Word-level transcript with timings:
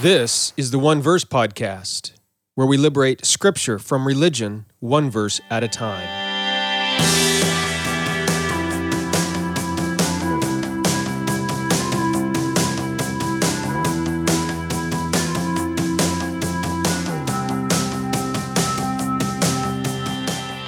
This 0.00 0.54
is 0.56 0.70
the 0.70 0.78
One 0.78 1.02
Verse 1.02 1.26
Podcast, 1.26 2.12
where 2.54 2.66
we 2.66 2.78
liberate 2.78 3.26
scripture 3.26 3.78
from 3.78 4.06
religion 4.06 4.64
one 4.78 5.10
verse 5.10 5.42
at 5.50 5.62
a 5.62 5.68
time. 5.68 6.08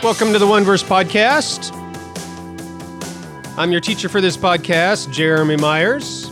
Welcome 0.02 0.34
to 0.34 0.38
the 0.38 0.46
One 0.46 0.64
Verse 0.64 0.82
Podcast. 0.82 1.74
I'm 3.56 3.72
your 3.72 3.80
teacher 3.80 4.10
for 4.10 4.20
this 4.20 4.36
podcast, 4.36 5.10
Jeremy 5.10 5.56
Myers. 5.56 6.30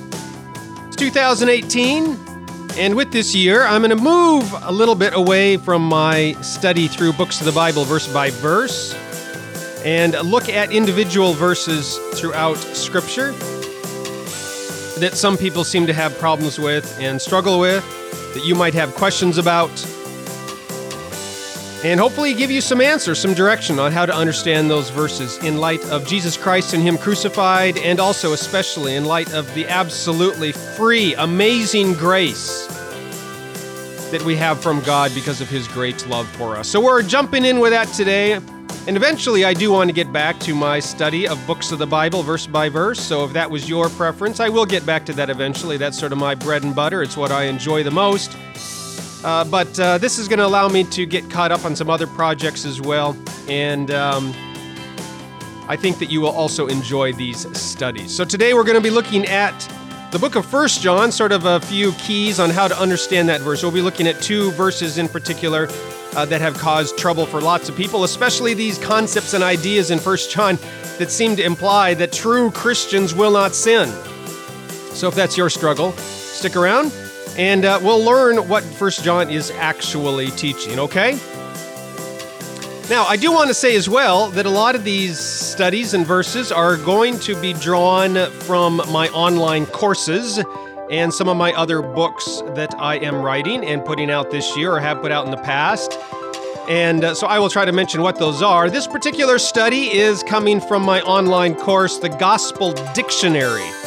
It's 0.88 0.96
2018, 0.96 2.29
and 2.78 2.94
with 2.94 3.12
this 3.12 3.34
year, 3.34 3.64
I'm 3.64 3.82
going 3.82 3.96
to 3.96 4.02
move 4.02 4.54
a 4.62 4.72
little 4.72 4.94
bit 4.94 5.14
away 5.14 5.56
from 5.56 5.82
my 5.82 6.32
study 6.42 6.88
through 6.88 7.12
books 7.14 7.40
of 7.40 7.46
the 7.46 7.52
Bible 7.52 7.84
verse 7.84 8.06
by 8.12 8.30
verse 8.30 8.94
and 9.84 10.12
look 10.22 10.48
at 10.48 10.72
individual 10.72 11.32
verses 11.32 11.98
throughout 12.14 12.56
Scripture 12.56 13.32
that 15.00 15.12
some 15.14 15.36
people 15.36 15.64
seem 15.64 15.86
to 15.86 15.92
have 15.92 16.16
problems 16.18 16.58
with 16.58 16.98
and 17.00 17.20
struggle 17.20 17.58
with, 17.58 17.84
that 18.34 18.44
you 18.44 18.54
might 18.54 18.74
have 18.74 18.94
questions 18.94 19.38
about 19.38 19.70
and 21.82 21.98
hopefully 21.98 22.34
give 22.34 22.50
you 22.50 22.60
some 22.60 22.80
answers, 22.80 23.18
some 23.18 23.32
direction 23.32 23.78
on 23.78 23.90
how 23.90 24.04
to 24.04 24.14
understand 24.14 24.70
those 24.70 24.90
verses 24.90 25.38
in 25.38 25.58
light 25.58 25.82
of 25.86 26.06
Jesus 26.06 26.36
Christ 26.36 26.74
and 26.74 26.82
Him 26.82 26.98
crucified, 26.98 27.78
and 27.78 27.98
also 27.98 28.34
especially 28.34 28.96
in 28.96 29.06
light 29.06 29.32
of 29.32 29.52
the 29.54 29.66
absolutely 29.66 30.52
free, 30.52 31.14
amazing 31.14 31.94
grace 31.94 32.66
that 34.10 34.22
we 34.22 34.36
have 34.36 34.60
from 34.60 34.80
God 34.80 35.12
because 35.14 35.40
of 35.40 35.48
His 35.48 35.66
great 35.68 36.06
love 36.06 36.28
for 36.30 36.56
us. 36.56 36.68
So 36.68 36.80
we're 36.80 37.02
jumping 37.02 37.44
in 37.44 37.60
with 37.60 37.72
that 37.72 37.88
today. 37.88 38.38
And 38.86 38.96
eventually, 38.96 39.44
I 39.44 39.52
do 39.52 39.70
want 39.70 39.88
to 39.88 39.94
get 39.94 40.10
back 40.10 40.40
to 40.40 40.54
my 40.54 40.80
study 40.80 41.28
of 41.28 41.38
books 41.46 41.70
of 41.70 41.78
the 41.78 41.86
Bible, 41.86 42.22
verse 42.22 42.46
by 42.46 42.70
verse. 42.70 42.98
So, 42.98 43.24
if 43.24 43.32
that 43.34 43.50
was 43.50 43.68
your 43.68 43.90
preference, 43.90 44.40
I 44.40 44.48
will 44.48 44.64
get 44.64 44.86
back 44.86 45.04
to 45.06 45.12
that 45.12 45.28
eventually. 45.28 45.76
That's 45.76 45.98
sort 45.98 46.12
of 46.12 46.18
my 46.18 46.34
bread 46.34 46.62
and 46.62 46.74
butter. 46.74 47.02
It's 47.02 47.16
what 47.16 47.30
I 47.30 47.44
enjoy 47.44 47.82
the 47.82 47.90
most. 47.90 48.36
Uh, 49.22 49.44
but 49.44 49.78
uh, 49.78 49.98
this 49.98 50.18
is 50.18 50.28
going 50.28 50.38
to 50.38 50.46
allow 50.46 50.68
me 50.68 50.84
to 50.84 51.04
get 51.04 51.28
caught 51.30 51.52
up 51.52 51.64
on 51.64 51.76
some 51.76 51.90
other 51.90 52.06
projects 52.06 52.64
as 52.64 52.80
well. 52.80 53.16
And 53.48 53.90
um, 53.90 54.34
I 55.68 55.76
think 55.76 55.98
that 55.98 56.10
you 56.10 56.20
will 56.20 56.30
also 56.30 56.68
enjoy 56.68 57.12
these 57.12 57.46
studies. 57.58 58.14
So 58.14 58.24
today 58.24 58.54
we're 58.54 58.64
going 58.64 58.76
to 58.76 58.82
be 58.82 58.90
looking 58.90 59.26
at 59.26 59.54
the 60.10 60.18
book 60.18 60.34
of 60.36 60.44
First 60.46 60.82
John, 60.82 61.12
sort 61.12 61.32
of 61.32 61.44
a 61.44 61.60
few 61.60 61.92
keys 61.92 62.40
on 62.40 62.50
how 62.50 62.66
to 62.66 62.76
understand 62.80 63.28
that 63.28 63.42
verse. 63.42 63.62
We'll 63.62 63.72
be 63.72 63.82
looking 63.82 64.08
at 64.08 64.20
two 64.20 64.50
verses 64.52 64.98
in 64.98 65.06
particular 65.06 65.68
uh, 66.16 66.24
that 66.24 66.40
have 66.40 66.58
caused 66.58 66.98
trouble 66.98 67.26
for 67.26 67.40
lots 67.40 67.68
of 67.68 67.76
people, 67.76 68.04
especially 68.04 68.54
these 68.54 68.78
concepts 68.78 69.34
and 69.34 69.44
ideas 69.44 69.90
in 69.90 69.98
First 69.98 70.32
John 70.32 70.56
that 70.98 71.10
seem 71.10 71.36
to 71.36 71.44
imply 71.44 71.94
that 71.94 72.10
true 72.12 72.50
Christians 72.50 73.14
will 73.14 73.30
not 73.30 73.54
sin. 73.54 73.88
So 74.92 75.08
if 75.08 75.14
that's 75.14 75.36
your 75.36 75.50
struggle, 75.50 75.92
stick 75.92 76.56
around 76.56 76.90
and 77.36 77.64
uh, 77.64 77.78
we'll 77.82 78.04
learn 78.04 78.48
what 78.48 78.62
First 78.62 79.04
John 79.04 79.30
is 79.30 79.50
actually 79.52 80.30
teaching, 80.30 80.78
okay? 80.78 81.18
Now, 82.90 83.04
I 83.04 83.16
do 83.16 83.30
want 83.30 83.48
to 83.48 83.54
say 83.54 83.76
as 83.76 83.88
well 83.88 84.30
that 84.30 84.46
a 84.46 84.50
lot 84.50 84.74
of 84.74 84.82
these 84.82 85.18
studies 85.18 85.94
and 85.94 86.04
verses 86.04 86.50
are 86.50 86.76
going 86.76 87.20
to 87.20 87.40
be 87.40 87.52
drawn 87.52 88.16
from 88.30 88.82
my 88.90 89.08
online 89.10 89.66
courses 89.66 90.42
and 90.90 91.14
some 91.14 91.28
of 91.28 91.36
my 91.36 91.52
other 91.52 91.82
books 91.82 92.42
that 92.54 92.74
I 92.76 92.96
am 92.96 93.22
writing 93.22 93.64
and 93.64 93.84
putting 93.84 94.10
out 94.10 94.32
this 94.32 94.56
year 94.56 94.72
or 94.72 94.80
have 94.80 95.00
put 95.00 95.12
out 95.12 95.24
in 95.24 95.30
the 95.30 95.36
past. 95.36 95.96
And 96.68 97.04
uh, 97.04 97.14
so 97.14 97.28
I 97.28 97.38
will 97.38 97.48
try 97.48 97.64
to 97.64 97.72
mention 97.72 98.02
what 98.02 98.18
those 98.18 98.42
are. 98.42 98.68
This 98.68 98.88
particular 98.88 99.38
study 99.38 99.96
is 99.96 100.24
coming 100.24 100.60
from 100.60 100.82
my 100.82 101.00
online 101.02 101.54
course, 101.54 101.98
The 101.98 102.08
Gospel 102.08 102.72
Dictionary. 102.92 103.79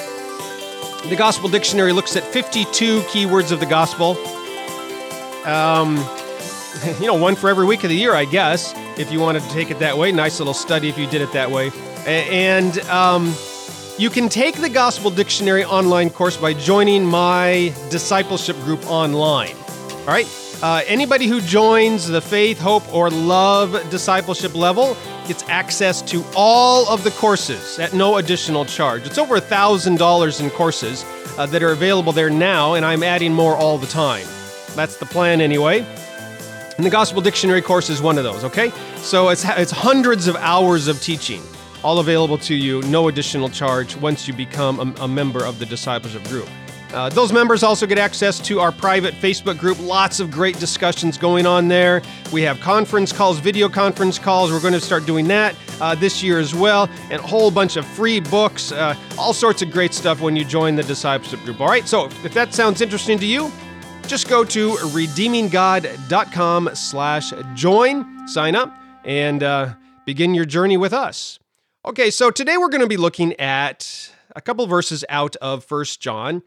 The 1.09 1.18
Gospel 1.18 1.50
Dictionary 1.50 1.91
looks 1.91 2.16
at 2.16 2.24
52 2.24 3.02
keywords 3.02 3.52
of 3.52 3.59
the 3.59 3.66
gospel. 3.66 4.12
Um, 5.46 5.97
you 7.02 7.08
know, 7.08 7.16
one 7.16 7.36
for 7.36 7.50
every 7.50 7.66
week 7.66 7.84
of 7.84 7.90
the 7.90 7.96
year, 7.96 8.16
I 8.16 8.24
guess, 8.24 8.74
if 8.97 9.12
you 9.12 9.19
wanted 9.19 9.44
to 9.44 9.50
take 9.50 9.69
it 9.69 9.80
that 9.80 9.97
way. 9.97 10.13
Nice 10.13 10.40
little 10.40 10.53
study 10.53 10.88
if 10.88 10.97
you 10.97 11.06
did 11.08 11.22
it 11.22 11.34
that 11.34 11.52
way. 11.52 11.72
And 12.08 12.80
um, 12.84 13.36
you 13.97 14.09
can 14.09 14.30
take 14.30 14.62
the 14.62 14.69
Gospel 14.69 15.12
Dictionary 15.12 15.66
online 15.66 16.09
course 16.09 16.38
by 16.38 16.53
joining 16.53 17.06
my 17.06 17.74
discipleship 17.92 18.56
group 18.62 18.90
online. 18.90 19.58
All 19.92 20.06
right? 20.06 20.28
Uh, 20.63 20.84
anybody 20.88 21.28
who 21.28 21.42
joins 21.42 22.08
the 22.08 22.22
faith, 22.22 22.62
hope, 22.62 22.92
or 22.94 23.09
love 23.09 23.90
discipleship 23.90 24.56
level 24.56 24.96
gets 25.28 25.44
access 25.50 26.02
to 26.04 26.24
all 26.36 26.88
of 26.90 27.04
the 27.04 27.12
courses 27.12 27.80
at 27.80 27.94
no 27.94 28.18
additional 28.18 28.66
charge. 28.66 29.06
It's 29.06 29.18
over 29.18 29.40
$1,000 29.40 30.42
in 30.42 30.50
courses 30.52 31.06
uh, 31.38 31.46
that 31.48 31.64
are 31.64 31.72
available 31.72 32.12
there 32.12 32.30
now, 32.30 32.76
and 32.76 32.86
I'm 32.86 33.04
adding 33.04 33.34
more 33.34 33.56
all 33.56 33.78
the 33.78 33.88
time. 33.88 34.26
That's 34.76 34.98
the 34.98 35.06
plan 35.06 35.42
anyway. 35.42 35.86
And 36.78 36.86
the 36.86 36.90
Gospel 36.90 37.22
Dictionary 37.22 37.62
course 37.62 37.90
is 37.90 38.02
one 38.02 38.18
of 38.18 38.24
those, 38.24 38.44
okay? 38.44 38.72
So 38.98 39.30
it's, 39.30 39.46
it's 39.46 39.72
hundreds 39.72 40.28
of 40.28 40.36
hours 40.38 40.88
of 40.88 41.02
teaching, 41.02 41.42
all 41.84 42.00
available 42.00 42.38
to 42.40 42.56
you, 42.56 42.82
no 42.84 43.08
additional 43.08 43.50
charge 43.50 43.96
once 43.96 44.28
you 44.28 44.34
become 44.34 44.80
a, 44.80 45.04
a 45.04 45.08
member 45.08 45.46
of 45.46 45.60
the 45.60 45.66
discipleship 45.66 46.24
group. 46.26 46.50
Uh, 46.94 47.09
those 47.09 47.34
members 47.34 47.64
also 47.64 47.88
get 47.88 47.98
access 47.98 48.40
to 48.40 48.59
our 48.59 48.72
private 48.72 49.14
Facebook 49.16 49.58
group. 49.58 49.80
Lots 49.80 50.20
of 50.20 50.30
great 50.30 50.59
discussions 50.59 51.18
going 51.18 51.46
on 51.46 51.68
there. 51.68 52.02
We 52.31 52.44
have 52.44 52.59
conference 52.59 53.12
calls, 53.12 53.40
video 53.40 53.68
conference 53.68 54.20
calls. 54.20 54.52
We're 54.52 54.62
going 54.62 54.74
to 54.74 54.81
start 54.81 55.06
doing 55.06 55.28
that 55.30 55.56
uh, 55.81 55.96
this 55.96 56.22
year 56.22 56.40
as 56.40 56.54
well, 56.54 56.90
and 57.09 57.20
a 57.20 57.28
whole 57.28 57.52
bunch 57.52 57.76
of 57.76 57.86
free 57.86 58.20
books, 58.20 58.72
uh, 58.72 58.96
all 59.18 59.34
sorts 59.34 59.62
of 59.62 59.72
great 59.72 59.94
stuff 59.94 60.22
when 60.22 60.36
you 60.36 60.46
join 60.46 60.76
the 60.76 60.84
discipleship 60.84 61.42
group. 61.42 61.59
All 61.59 61.68
right, 61.68 61.88
so 61.88 62.06
if 62.24 62.34
that 62.34 62.54
sounds 62.54 62.81
interesting 62.81 63.18
to 63.20 63.25
you, 63.25 63.52
just 64.08 64.30
go 64.30 64.44
to 64.44 64.72
redeeminggod.com 64.72 66.70
slash 66.74 67.34
join, 67.56 68.28
sign 68.28 68.56
up, 68.56 68.78
and 69.04 69.42
uh, 69.42 69.74
begin 70.06 70.34
your 70.34 70.46
journey 70.46 70.78
with 70.78 70.94
us. 70.94 71.40
Okay, 71.86 72.12
so 72.12 72.30
today 72.31 72.58
we're 72.58 72.70
going 72.70 72.81
to 72.81 72.88
be 72.88 72.98
looking 72.98 73.34
at 73.40 74.12
a 74.36 74.42
couple 74.42 74.66
verses 74.68 75.04
out 75.10 75.36
of 75.38 75.66
First 75.66 76.00
John. 76.00 76.44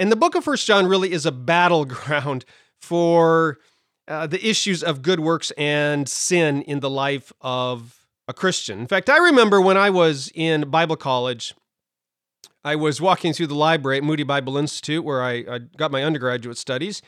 And 0.00 0.10
the 0.10 0.16
book 0.16 0.34
of 0.34 0.44
First 0.44 0.66
John 0.66 0.86
really 0.86 1.12
is 1.12 1.26
a 1.26 1.32
battleground 1.54 2.46
for 2.80 3.58
uh, 4.08 4.26
the 4.26 4.44
issues 4.44 4.82
of 4.82 5.02
good 5.02 5.20
works 5.20 5.52
and 5.58 6.08
sin 6.08 6.62
in 6.62 6.80
the 6.80 6.88
life 6.88 7.34
of 7.42 8.06
a 8.26 8.32
Christian. 8.32 8.80
In 8.80 8.86
fact, 8.86 9.10
I 9.10 9.18
remember 9.18 9.60
when 9.60 9.76
I 9.76 9.90
was 9.90 10.32
in 10.34 10.70
Bible 10.70 10.96
college, 10.96 11.54
I 12.64 12.76
was 12.76 12.98
walking 12.98 13.34
through 13.34 13.48
the 13.48 13.54
library 13.54 13.98
at 13.98 14.04
Moody 14.04 14.22
Bible 14.22 14.56
Institute 14.56 15.04
where 15.04 15.22
I, 15.22 15.44
I 15.46 15.58
got 15.76 15.92
my 15.92 16.02
undergraduate 16.02 16.56
studies. 16.56 17.02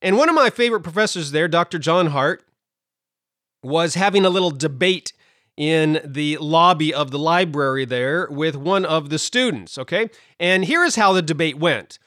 And 0.00 0.16
one 0.16 0.28
of 0.28 0.36
my 0.36 0.48
favorite 0.48 0.82
professors 0.82 1.32
there, 1.32 1.48
Dr. 1.48 1.80
John 1.80 2.08
Hart, 2.08 2.44
was 3.60 3.94
having 3.94 4.24
a 4.24 4.30
little 4.30 4.52
debate 4.52 5.12
in 5.56 6.00
the 6.04 6.36
lobby 6.36 6.94
of 6.94 7.10
the 7.10 7.18
library 7.18 7.86
there 7.86 8.28
with 8.30 8.54
one 8.54 8.84
of 8.84 9.10
the 9.10 9.18
students, 9.18 9.78
okay? 9.78 10.10
And 10.38 10.64
here 10.66 10.84
is 10.84 10.94
how 10.94 11.12
the 11.12 11.22
debate 11.22 11.58
went. 11.58 11.98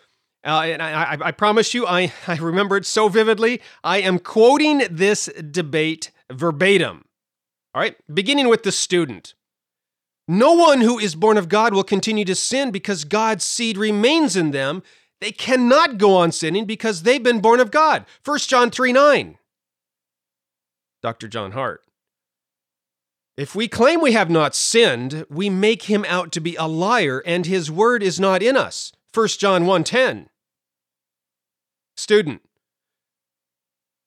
Uh, 0.45 0.61
and 0.65 0.81
I, 0.81 1.13
I, 1.13 1.17
I, 1.27 1.31
promise 1.31 1.73
you, 1.73 1.85
I, 1.85 2.13
I 2.27 2.37
remember 2.37 2.77
it 2.77 2.85
so 2.85 3.09
vividly. 3.09 3.61
I 3.83 3.99
am 3.99 4.19
quoting 4.19 4.83
this 4.89 5.29
debate 5.51 6.11
verbatim. 6.31 7.05
All 7.73 7.81
right, 7.81 7.95
beginning 8.13 8.47
with 8.47 8.63
the 8.63 8.71
student. 8.71 9.35
No 10.27 10.53
one 10.53 10.81
who 10.81 10.99
is 10.99 11.15
born 11.15 11.37
of 11.37 11.49
God 11.49 11.73
will 11.73 11.83
continue 11.83 12.25
to 12.25 12.35
sin 12.35 12.71
because 12.71 13.03
God's 13.03 13.43
seed 13.43 13.77
remains 13.77 14.35
in 14.35 14.51
them. 14.51 14.83
They 15.21 15.31
cannot 15.31 15.97
go 15.97 16.15
on 16.15 16.31
sinning 16.31 16.65
because 16.65 17.03
they've 17.03 17.21
been 17.21 17.41
born 17.41 17.59
of 17.59 17.71
God. 17.71 18.05
1 18.23 18.39
John 18.39 18.71
3 18.71 18.93
9. 18.93 19.37
Dr. 21.01 21.27
John 21.27 21.51
Hart. 21.51 21.83
If 23.37 23.55
we 23.55 23.67
claim 23.67 24.01
we 24.01 24.11
have 24.11 24.29
not 24.29 24.53
sinned, 24.53 25.25
we 25.29 25.49
make 25.49 25.83
him 25.83 26.05
out 26.07 26.31
to 26.33 26.41
be 26.41 26.55
a 26.57 26.67
liar 26.67 27.23
and 27.25 27.45
his 27.45 27.71
word 27.71 28.03
is 28.03 28.19
not 28.19 28.43
in 28.43 28.57
us. 28.57 28.91
1 29.13 29.27
John 29.39 29.65
1:10. 29.65 30.29
Student. 31.97 32.41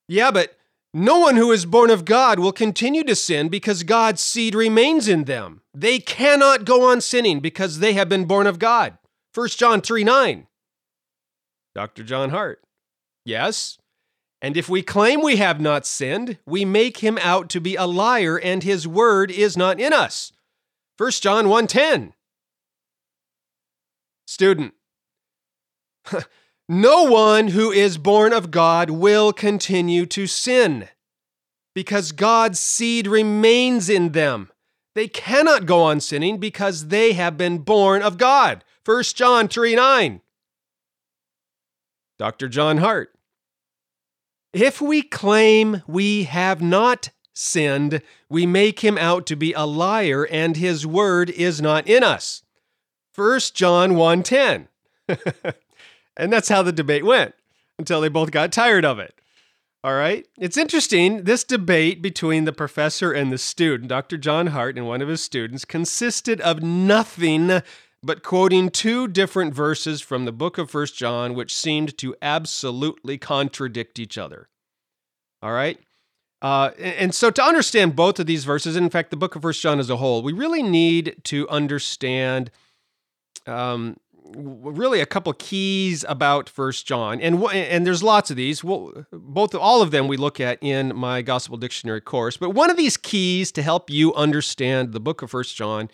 Yeah, 0.08 0.30
but 0.30 0.56
no 0.94 1.18
one 1.18 1.36
who 1.36 1.52
is 1.52 1.64
born 1.64 1.90
of 1.90 2.04
God 2.04 2.38
will 2.38 2.52
continue 2.52 3.02
to 3.04 3.16
sin 3.16 3.48
because 3.48 3.82
God's 3.82 4.20
seed 4.20 4.54
remains 4.54 5.08
in 5.08 5.24
them. 5.24 5.62
They 5.74 5.98
cannot 5.98 6.64
go 6.64 6.90
on 6.90 7.00
sinning 7.00 7.40
because 7.40 7.78
they 7.78 7.94
have 7.94 8.08
been 8.08 8.26
born 8.26 8.46
of 8.46 8.58
God. 8.58 8.98
1 9.34 9.48
John 9.48 9.80
3 9.80 10.04
9. 10.04 10.46
Dr. 11.74 12.02
John 12.02 12.30
Hart. 12.30 12.62
Yes. 13.24 13.78
And 14.42 14.56
if 14.56 14.68
we 14.68 14.82
claim 14.82 15.22
we 15.22 15.36
have 15.36 15.60
not 15.60 15.86
sinned, 15.86 16.38
we 16.44 16.64
make 16.64 16.98
him 16.98 17.16
out 17.22 17.48
to 17.50 17.60
be 17.60 17.76
a 17.76 17.86
liar 17.86 18.36
and 18.38 18.62
his 18.62 18.86
word 18.86 19.30
is 19.30 19.56
not 19.56 19.80
in 19.80 19.92
us. 19.92 20.32
1 20.98 21.22
John 21.22 21.46
1:10. 21.46 22.12
Student. 24.26 24.74
No 26.68 27.02
one 27.02 27.48
who 27.48 27.70
is 27.70 27.98
born 27.98 28.32
of 28.32 28.50
God 28.50 28.88
will 28.88 29.32
continue 29.32 30.06
to 30.06 30.26
sin 30.26 30.88
because 31.74 32.12
God's 32.12 32.60
seed 32.60 33.06
remains 33.06 33.90
in 33.90 34.12
them. 34.12 34.50
They 34.94 35.08
cannot 35.08 35.66
go 35.66 35.82
on 35.82 36.00
sinning 36.00 36.38
because 36.38 36.88
they 36.88 37.12
have 37.12 37.36
been 37.36 37.58
born 37.58 38.00
of 38.00 38.16
God. 38.16 38.64
1 38.86 39.02
John 39.14 39.48
3 39.48 39.74
9. 39.74 40.20
Dr. 42.18 42.48
John 42.48 42.78
Hart. 42.78 43.12
If 44.52 44.80
we 44.80 45.02
claim 45.02 45.82
we 45.86 46.24
have 46.24 46.62
not 46.62 47.10
sinned, 47.32 48.02
we 48.28 48.46
make 48.46 48.80
him 48.80 48.96
out 48.96 49.26
to 49.26 49.36
be 49.36 49.52
a 49.52 49.66
liar 49.66 50.26
and 50.30 50.56
his 50.56 50.86
word 50.86 51.30
is 51.30 51.60
not 51.60 51.86
in 51.86 52.02
us. 52.02 52.42
1 53.14 53.40
John 53.54 53.92
1:10. 53.92 54.68
and 56.16 56.32
that's 56.32 56.48
how 56.48 56.62
the 56.62 56.72
debate 56.72 57.04
went 57.04 57.34
until 57.78 58.00
they 58.00 58.08
both 58.08 58.30
got 58.30 58.52
tired 58.52 58.84
of 58.84 58.98
it. 58.98 59.14
All 59.84 59.94
right. 59.94 60.26
It's 60.38 60.56
interesting. 60.56 61.24
This 61.24 61.42
debate 61.42 62.00
between 62.00 62.44
the 62.44 62.52
professor 62.52 63.10
and 63.10 63.32
the 63.32 63.38
student, 63.38 63.88
Dr. 63.88 64.16
John 64.16 64.48
Hart 64.48 64.76
and 64.76 64.86
one 64.86 65.02
of 65.02 65.08
his 65.08 65.20
students, 65.20 65.64
consisted 65.64 66.40
of 66.40 66.62
nothing 66.62 67.62
but 68.00 68.22
quoting 68.22 68.70
two 68.70 69.08
different 69.08 69.54
verses 69.54 70.00
from 70.00 70.24
the 70.24 70.32
book 70.32 70.56
of 70.56 70.70
First 70.70 70.96
John, 70.96 71.34
which 71.34 71.54
seemed 71.54 71.98
to 71.98 72.14
absolutely 72.22 73.18
contradict 73.18 73.98
each 73.98 74.16
other. 74.16 74.48
All 75.42 75.52
right. 75.52 75.80
Uh, 76.40 76.70
and 76.78 77.14
so, 77.14 77.30
to 77.30 77.42
understand 77.42 77.94
both 77.94 78.18
of 78.18 78.26
these 78.26 78.44
verses, 78.44 78.74
in 78.74 78.90
fact, 78.90 79.10
the 79.10 79.16
book 79.16 79.36
of 79.36 79.42
First 79.42 79.62
John 79.62 79.78
as 79.78 79.90
a 79.90 79.96
whole, 79.96 80.22
we 80.22 80.32
really 80.32 80.62
need 80.62 81.16
to 81.24 81.48
understand 81.48 82.50
um, 83.46 83.96
really 84.34 85.00
a 85.00 85.06
couple 85.06 85.32
keys 85.34 86.04
about 86.08 86.48
First 86.48 86.86
John, 86.86 87.20
and 87.20 87.42
and 87.44 87.86
there's 87.86 88.02
lots 88.02 88.30
of 88.30 88.36
these. 88.36 88.62
Well, 88.64 89.06
both 89.12 89.54
all 89.54 89.82
of 89.82 89.90
them 89.90 90.08
we 90.08 90.16
look 90.16 90.40
at 90.40 90.58
in 90.60 90.94
my 90.96 91.22
Gospel 91.22 91.56
Dictionary 91.56 92.00
course. 92.00 92.36
But 92.36 92.50
one 92.50 92.70
of 92.70 92.76
these 92.76 92.96
keys 92.96 93.52
to 93.52 93.62
help 93.62 93.90
you 93.90 94.14
understand 94.14 94.92
the 94.92 95.00
book 95.00 95.22
of 95.22 95.30
First 95.30 95.56
John 95.56 95.90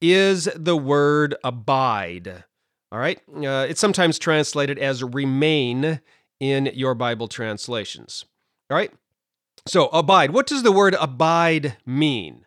is 0.00 0.48
the 0.54 0.76
word 0.76 1.34
abide. 1.44 2.44
All 2.92 2.98
right, 2.98 3.20
uh, 3.36 3.66
it's 3.68 3.80
sometimes 3.80 4.18
translated 4.18 4.78
as 4.78 5.02
remain 5.02 6.00
in 6.40 6.66
your 6.74 6.94
Bible 6.94 7.28
translations. 7.28 8.24
All 8.70 8.76
right, 8.76 8.92
so 9.66 9.88
abide. 9.88 10.30
What 10.30 10.46
does 10.46 10.62
the 10.62 10.72
word 10.72 10.96
abide 10.98 11.76
mean? 11.84 12.45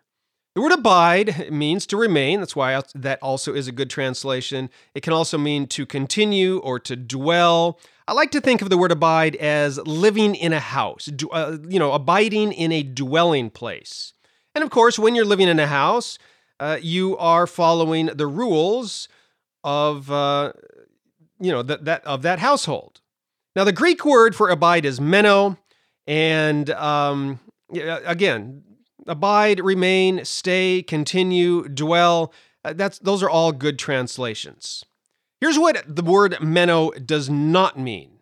The 0.56 0.62
word 0.62 0.72
abide 0.72 1.52
means 1.52 1.86
to 1.88 1.98
remain. 1.98 2.40
That's 2.40 2.56
why 2.56 2.82
that 2.96 3.20
also 3.22 3.54
is 3.54 3.68
a 3.68 3.72
good 3.72 3.90
translation. 3.90 4.70
It 4.96 5.04
can 5.04 5.14
also 5.14 5.38
mean 5.38 5.68
to 5.68 5.86
continue 5.86 6.58
or 6.60 6.80
to 6.80 6.96
dwell. 6.96 7.80
I 8.08 8.14
like 8.14 8.32
to 8.32 8.42
think 8.42 8.62
of 8.62 8.70
the 8.70 8.78
word 8.78 8.92
abide 8.92 9.36
as 9.36 9.78
living 9.80 10.34
in 10.34 10.52
a 10.52 10.60
house, 10.60 11.08
uh, 11.32 11.58
you 11.68 11.78
know, 11.78 11.94
abiding 11.94 12.52
in 12.52 12.72
a 12.72 12.82
dwelling 12.82 13.52
place. 13.52 14.14
And 14.56 14.64
of 14.64 14.72
course, 14.72 14.98
when 14.98 15.14
you're 15.14 15.26
living 15.26 15.48
in 15.48 15.60
a 15.60 15.68
house, 15.68 16.18
uh, 16.60 16.80
you 16.82 17.16
are 17.18 17.46
following 17.46 18.08
the 18.08 18.28
rules 18.28 19.08
of, 19.64 20.12
uh, 20.12 20.54
you 21.40 21.52
know, 21.52 21.62
that, 21.62 21.86
that 21.86 22.04
of 22.06 22.24
that 22.24 22.40
household. 22.40 23.02
Now, 23.56 23.64
the 23.64 23.72
Greek 23.72 24.04
word 24.04 24.36
for 24.36 24.50
abide 24.50 24.86
is 24.86 25.00
meno, 25.00 25.58
and 26.08 26.70
um, 26.72 27.40
again, 27.72 28.64
abide, 29.10 29.60
remain, 29.60 30.24
stay, 30.24 30.82
continue, 30.82 31.68
dwell. 31.68 32.34
Uh, 32.64 32.74
that's 32.74 33.00
those 33.00 33.24
are 33.24 33.30
all 33.30 33.52
good 33.52 33.78
translations. 33.78 34.86
Here's 35.42 35.60
what 35.60 35.84
the 35.88 36.04
word 36.04 36.38
meno 36.42 36.92
does 36.92 37.30
not 37.30 37.78
mean. 37.78 38.20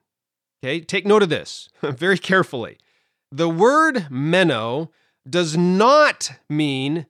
Okay, 0.64 0.80
take 0.80 1.06
note 1.06 1.24
of 1.24 1.30
this 1.30 1.70
very 1.82 2.18
carefully. 2.18 2.78
The 3.32 3.50
word 3.50 4.08
meno 4.10 4.92
does 5.30 5.58
not 5.58 6.32
mean 6.50 7.06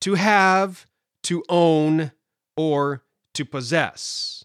to 0.00 0.14
have, 0.14 0.86
to 1.24 1.44
own, 1.48 2.12
or 2.56 3.04
to 3.34 3.44
possess. 3.44 4.44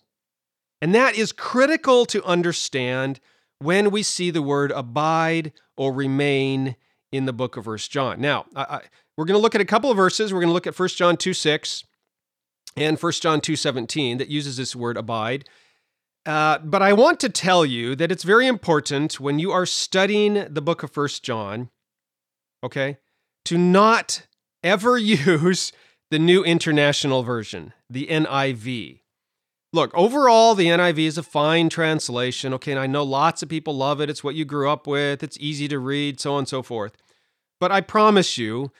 And 0.82 0.94
that 0.94 1.16
is 1.16 1.32
critical 1.32 2.06
to 2.08 2.24
understand 2.26 3.20
when 3.60 3.90
we 3.92 4.04
see 4.04 4.30
the 4.30 4.42
word 4.42 4.72
abide 4.72 5.54
or 5.78 5.94
remain 5.94 6.76
in 7.14 7.26
the 7.26 7.32
book 7.32 7.56
of 7.56 7.66
First 7.66 7.92
John. 7.92 8.20
Now, 8.20 8.48
I, 8.56 8.64
I, 8.64 8.82
we're 9.16 9.26
going 9.26 9.38
to 9.38 9.42
look 9.42 9.56
at 9.56 9.62
a 9.62 9.66
couple 9.66 9.92
of 9.92 9.96
verses. 9.96 10.34
We're 10.34 10.40
going 10.40 10.50
to 10.50 10.54
look 10.54 10.68
at 10.68 10.76
First 10.76 10.98
John 10.98 11.16
2 11.16 11.34
6 11.34 11.86
and 12.76 13.00
First 13.00 13.22
John 13.22 13.40
2 13.40 13.56
17 13.56 14.18
that 14.18 14.30
uses 14.30 14.58
this 14.58 14.76
word 14.76 14.98
abide. 14.98 15.48
Uh, 16.26 16.58
but 16.58 16.82
I 16.82 16.92
want 16.94 17.20
to 17.20 17.30
tell 17.30 17.66
you 17.66 17.96
that 17.96 18.12
it's 18.12 18.24
very 18.24 18.48
important 18.48 19.20
when 19.20 19.38
you 19.40 19.52
are 19.52 19.66
studying 19.66 20.46
the 20.50 20.62
book 20.62 20.82
of 20.82 20.90
First 20.90 21.24
John, 21.24 21.70
okay, 22.64 22.98
to 23.46 23.58
not 23.58 24.26
ever 24.64 24.98
use 24.98 25.72
the 26.10 26.20
New 26.20 26.44
International 26.44 27.22
Version, 27.22 27.74
the 27.90 28.08
NIV. 28.08 29.02
Look, 29.72 29.92
overall, 29.96 30.56
the 30.56 30.68
NIV 30.68 31.00
is 31.00 31.18
a 31.18 31.24
fine 31.24 31.70
translation. 31.70 32.54
Okay, 32.54 32.72
and 32.72 32.80
I 32.80 32.88
know 32.88 33.04
lots 33.04 33.44
of 33.44 33.50
people 33.50 33.76
love 33.76 34.02
it. 34.02 34.10
It's 34.10 34.24
what 34.24 34.36
you 34.36 34.46
grew 34.46 34.70
up 34.70 34.88
with, 34.88 35.22
it's 35.22 35.38
easy 35.40 35.68
to 35.68 35.78
read, 35.78 36.20
so 36.20 36.34
on 36.34 36.40
and 36.40 36.48
so 36.48 36.64
forth. 36.64 36.96
But 37.64 37.72
I 37.72 37.80
promise 37.80 38.38
you, 38.38 38.74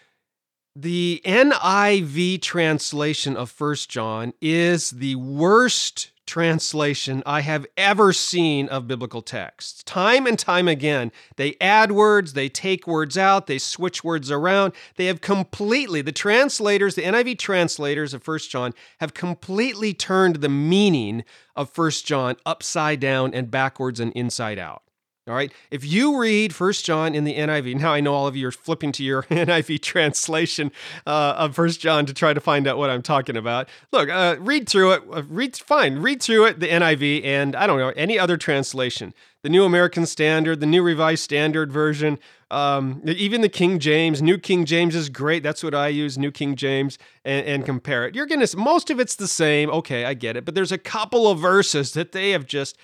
the 0.76 1.22
NIV 1.24 2.42
translation 2.42 3.38
of 3.38 3.50
First 3.50 3.90
John 3.90 4.34
is 4.42 4.92
the 4.92 5.16
worst 5.16 6.12
translation 6.26 7.24
I 7.26 7.40
have 7.40 7.66
ever 7.78 8.12
seen 8.12 8.68
of 8.68 8.90
biblical 8.90 9.22
texts. 9.22 9.84
Time 9.84 10.28
and 10.28 10.38
time 10.38 10.68
again, 10.68 11.14
they 11.38 11.56
add 11.62 11.94
words, 11.94 12.34
they 12.34 12.50
take 12.50 12.86
words 12.86 13.18
out, 13.18 13.48
they 13.48 13.58
switch 13.58 14.04
words 14.04 14.30
around. 14.30 14.74
They 14.98 15.06
have 15.06 15.22
completely, 15.22 16.02
the 16.02 16.12
translators, 16.12 16.96
the 16.96 17.04
NIV 17.04 17.40
translators 17.40 18.14
of 18.14 18.22
First 18.22 18.52
John, 18.52 18.74
have 19.00 19.14
completely 19.14 19.94
turned 19.94 20.42
the 20.42 20.50
meaning 20.50 21.24
of 21.56 21.70
First 21.70 22.06
John 22.06 22.36
upside 22.46 23.00
down 23.00 23.34
and 23.34 23.50
backwards 23.50 24.02
and 24.02 24.12
inside 24.12 24.60
out. 24.60 24.83
All 25.26 25.34
right. 25.34 25.54
If 25.72 25.86
you 25.86 26.20
read 26.20 26.54
First 26.54 26.84
John 26.84 27.16
in 27.16 27.24
the 27.24 27.36
NIV, 27.36 27.80
now 27.80 27.94
I 27.94 28.02
know 28.02 28.14
all 28.14 28.28
of 28.28 28.36
you 28.36 28.50
are 28.50 28.52
flipping 28.52 28.92
to 28.92 29.04
your 29.06 29.24
NIV 29.32 29.82
translation 29.82 30.70
uh, 31.08 31.36
of 31.38 31.56
First 31.56 31.80
John 31.80 32.06
to 32.08 32.14
try 32.14 32.34
to 32.34 32.42
find 32.42 32.68
out 32.68 32.78
what 32.78 32.90
I'm 32.90 33.02
talking 33.02 33.38
about. 33.38 33.70
Look, 33.94 34.10
uh, 34.10 34.36
read 34.40 34.68
through 34.68 34.92
it. 34.92 35.04
Uh, 35.10 35.24
read 35.24 35.56
fine. 35.56 36.00
Read 36.00 36.22
through 36.22 36.48
it, 36.48 36.60
the 36.60 36.68
NIV, 36.68 37.24
and 37.24 37.56
I 37.56 37.68
don't 37.68 37.80
know 37.80 37.94
any 37.96 38.20
other 38.20 38.36
translation. 38.36 39.14
The 39.44 39.50
New 39.50 39.64
American 39.64 40.06
Standard, 40.06 40.60
the 40.60 40.66
New 40.66 40.84
Revised 40.84 41.24
Standard 41.24 41.72
Version, 41.72 42.20
um, 42.52 43.02
even 43.06 43.40
the 43.40 43.50
King 43.50 43.80
James. 43.80 44.22
New 44.22 44.38
King 44.38 44.66
James 44.66 44.94
is 44.94 45.08
great. 45.08 45.42
That's 45.42 45.64
what 45.64 45.74
I 45.74 45.88
use, 45.88 46.18
New 46.18 46.32
King 46.32 46.58
James, 46.58 46.98
and, 47.24 47.46
and 47.46 47.66
compare 47.66 48.06
it. 48.06 48.14
You're 48.14 48.26
gonna 48.26 48.48
most 48.58 48.90
of 48.90 49.00
it's 49.00 49.16
the 49.16 49.30
same. 49.30 49.70
Okay, 49.70 50.04
I 50.04 50.16
get 50.16 50.36
it, 50.36 50.44
but 50.44 50.54
there's 50.54 50.74
a 50.74 50.78
couple 50.78 51.30
of 51.30 51.40
verses 51.40 51.94
that 51.94 52.12
they 52.12 52.32
have 52.32 52.46
just 52.46 52.78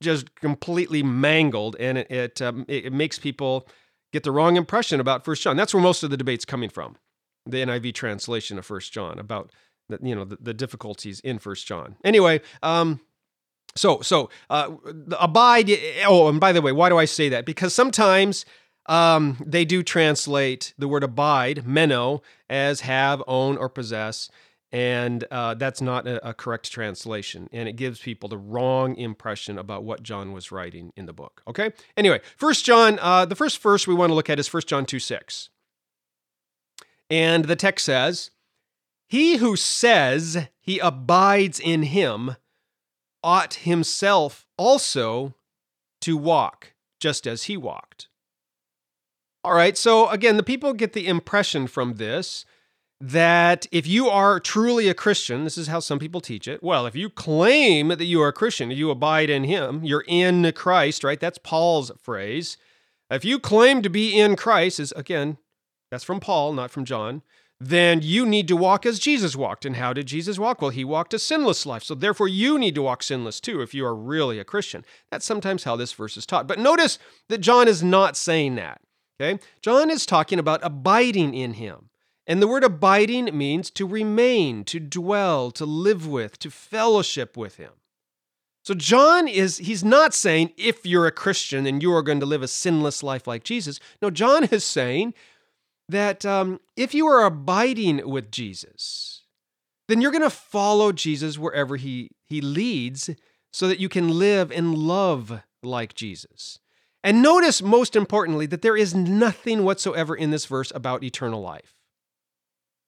just 0.00 0.34
completely 0.36 1.02
mangled, 1.02 1.76
and 1.78 1.98
it 1.98 2.10
it, 2.10 2.42
um, 2.42 2.64
it 2.68 2.92
makes 2.92 3.18
people 3.18 3.66
get 4.12 4.22
the 4.24 4.32
wrong 4.32 4.56
impression 4.56 5.00
about 5.00 5.24
First 5.24 5.42
John. 5.42 5.56
That's 5.56 5.72
where 5.74 5.82
most 5.82 6.02
of 6.02 6.10
the 6.10 6.16
debate's 6.16 6.44
coming 6.44 6.70
from, 6.70 6.96
the 7.46 7.58
NIV 7.58 7.94
translation 7.94 8.58
of 8.58 8.66
First 8.66 8.92
John 8.92 9.18
about 9.18 9.52
the, 9.88 9.98
you 10.02 10.14
know 10.14 10.24
the, 10.24 10.38
the 10.40 10.54
difficulties 10.54 11.20
in 11.20 11.38
First 11.38 11.66
John. 11.66 11.96
Anyway, 12.04 12.40
um, 12.62 13.00
so 13.76 14.00
so 14.00 14.30
uh, 14.48 14.72
abide. 15.18 15.70
Oh, 16.06 16.28
and 16.28 16.40
by 16.40 16.52
the 16.52 16.62
way, 16.62 16.72
why 16.72 16.88
do 16.88 16.98
I 16.98 17.04
say 17.04 17.28
that? 17.28 17.44
Because 17.44 17.74
sometimes 17.74 18.44
um, 18.86 19.36
they 19.44 19.64
do 19.64 19.82
translate 19.82 20.74
the 20.78 20.88
word 20.88 21.04
abide, 21.04 21.66
meno, 21.66 22.22
as 22.48 22.80
have, 22.80 23.22
own, 23.26 23.56
or 23.56 23.68
possess 23.68 24.30
and 24.72 25.24
uh, 25.30 25.54
that's 25.54 25.80
not 25.80 26.06
a, 26.06 26.28
a, 26.28 26.34
correct 26.34 26.70
translation. 26.70 27.48
And 27.52 27.68
it 27.68 27.72
gives 27.72 28.00
people 28.00 28.28
the 28.28 28.38
wrong 28.38 28.96
impression 28.96 29.58
about 29.58 29.84
what 29.84 30.02
john 30.02 30.32
was 30.32 30.52
writing 30.52 30.92
in 30.96 31.06
the 31.06 31.12
book. 31.12 31.42
Okay? 31.48 31.72
Anyway 31.96 32.20
first 32.36 32.64
john 32.64 32.98
uh, 33.00 33.24
the 33.24 33.34
first 33.34 33.60
verse 33.60 33.86
we 33.86 33.94
want 33.94 34.10
to 34.10 34.14
look 34.14 34.30
at 34.30 34.38
is 34.38 34.48
first 34.48 34.68
john 34.68 34.86
2 34.86 34.98
6 34.98 35.50
and 37.08 37.46
the 37.46 37.56
text 37.56 37.84
says 37.84 38.30
he 39.08 39.38
who 39.38 39.56
says 39.56 40.46
he 40.60 40.78
abides 40.78 41.58
in 41.58 41.82
him 41.84 42.36
ought 43.22 43.54
himself 43.54 44.46
also 44.56 45.34
to 46.00 46.16
walk 46.16 46.72
just 47.00 47.26
as 47.26 47.44
he 47.44 47.56
walked. 47.56 48.08
All 49.42 49.54
right 49.54 49.76
so 49.76 50.08
again 50.08 50.36
the 50.36 50.42
people 50.42 50.72
get 50.72 50.92
the 50.92 51.08
impression 51.08 51.66
from 51.66 51.94
this 51.94 52.44
that 53.00 53.66
if 53.72 53.86
you 53.86 54.08
are 54.08 54.38
truly 54.38 54.88
a 54.88 54.94
Christian, 54.94 55.44
this 55.44 55.56
is 55.56 55.68
how 55.68 55.80
some 55.80 55.98
people 55.98 56.20
teach 56.20 56.46
it. 56.46 56.62
Well, 56.62 56.86
if 56.86 56.94
you 56.94 57.08
claim 57.08 57.88
that 57.88 58.04
you 58.04 58.20
are 58.20 58.28
a 58.28 58.32
Christian, 58.32 58.70
you 58.70 58.90
abide 58.90 59.30
in 59.30 59.44
Him, 59.44 59.82
you're 59.82 60.04
in 60.06 60.52
Christ, 60.52 61.02
right? 61.02 61.18
That's 61.18 61.38
Paul's 61.38 61.90
phrase. 61.98 62.58
If 63.10 63.24
you 63.24 63.38
claim 63.38 63.82
to 63.82 63.88
be 63.88 64.18
in 64.18 64.36
Christ, 64.36 64.78
is 64.78 64.92
again, 64.92 65.38
that's 65.90 66.04
from 66.04 66.20
Paul, 66.20 66.52
not 66.52 66.70
from 66.70 66.84
John, 66.84 67.22
then 67.58 68.00
you 68.02 68.24
need 68.24 68.48
to 68.48 68.56
walk 68.56 68.86
as 68.86 68.98
Jesus 68.98 69.36
walked. 69.36 69.66
And 69.66 69.76
how 69.76 69.92
did 69.92 70.06
Jesus 70.06 70.38
walk? 70.38 70.62
Well, 70.62 70.70
he 70.70 70.84
walked 70.84 71.12
a 71.12 71.18
sinless 71.18 71.66
life. 71.66 71.82
So 71.82 71.94
therefore, 71.94 72.28
you 72.28 72.58
need 72.58 72.74
to 72.74 72.82
walk 72.82 73.02
sinless 73.02 73.40
too 73.40 73.60
if 73.60 73.74
you 73.74 73.84
are 73.84 73.94
really 73.94 74.38
a 74.38 74.44
Christian. 74.44 74.84
That's 75.10 75.26
sometimes 75.26 75.64
how 75.64 75.76
this 75.76 75.92
verse 75.92 76.16
is 76.16 76.24
taught. 76.24 76.46
But 76.46 76.58
notice 76.58 76.98
that 77.28 77.38
John 77.38 77.68
is 77.68 77.82
not 77.82 78.16
saying 78.16 78.54
that. 78.54 78.80
Okay? 79.20 79.38
John 79.60 79.90
is 79.90 80.06
talking 80.06 80.38
about 80.38 80.60
abiding 80.62 81.34
in 81.34 81.54
him. 81.54 81.89
And 82.30 82.40
the 82.40 82.46
word 82.46 82.62
abiding 82.62 83.36
means 83.36 83.70
to 83.72 83.84
remain, 83.84 84.62
to 84.66 84.78
dwell, 84.78 85.50
to 85.50 85.64
live 85.64 86.06
with, 86.06 86.38
to 86.38 86.48
fellowship 86.48 87.36
with 87.36 87.56
him. 87.56 87.72
So 88.62 88.72
John 88.72 89.26
is 89.26 89.58
he's 89.58 89.82
not 89.82 90.14
saying 90.14 90.52
if 90.56 90.86
you're 90.86 91.08
a 91.08 91.10
Christian 91.10 91.66
and 91.66 91.82
you 91.82 91.92
are 91.92 92.04
going 92.04 92.20
to 92.20 92.26
live 92.26 92.42
a 92.42 92.46
sinless 92.46 93.02
life 93.02 93.26
like 93.26 93.42
Jesus. 93.42 93.80
No, 94.00 94.10
John 94.10 94.44
is 94.44 94.62
saying 94.62 95.14
that 95.88 96.24
um, 96.24 96.60
if 96.76 96.94
you 96.94 97.04
are 97.08 97.24
abiding 97.24 98.08
with 98.08 98.30
Jesus, 98.30 99.24
then 99.88 100.00
you're 100.00 100.12
going 100.12 100.22
to 100.22 100.30
follow 100.30 100.92
Jesus 100.92 101.36
wherever 101.36 101.74
he, 101.74 102.12
he 102.28 102.40
leads 102.40 103.10
so 103.52 103.66
that 103.66 103.80
you 103.80 103.88
can 103.88 104.20
live 104.20 104.52
and 104.52 104.78
love 104.78 105.42
like 105.64 105.94
Jesus. 105.94 106.60
And 107.02 107.22
notice, 107.22 107.60
most 107.60 107.96
importantly, 107.96 108.46
that 108.46 108.62
there 108.62 108.76
is 108.76 108.94
nothing 108.94 109.64
whatsoever 109.64 110.14
in 110.14 110.30
this 110.30 110.46
verse 110.46 110.70
about 110.72 111.02
eternal 111.02 111.40
life. 111.40 111.79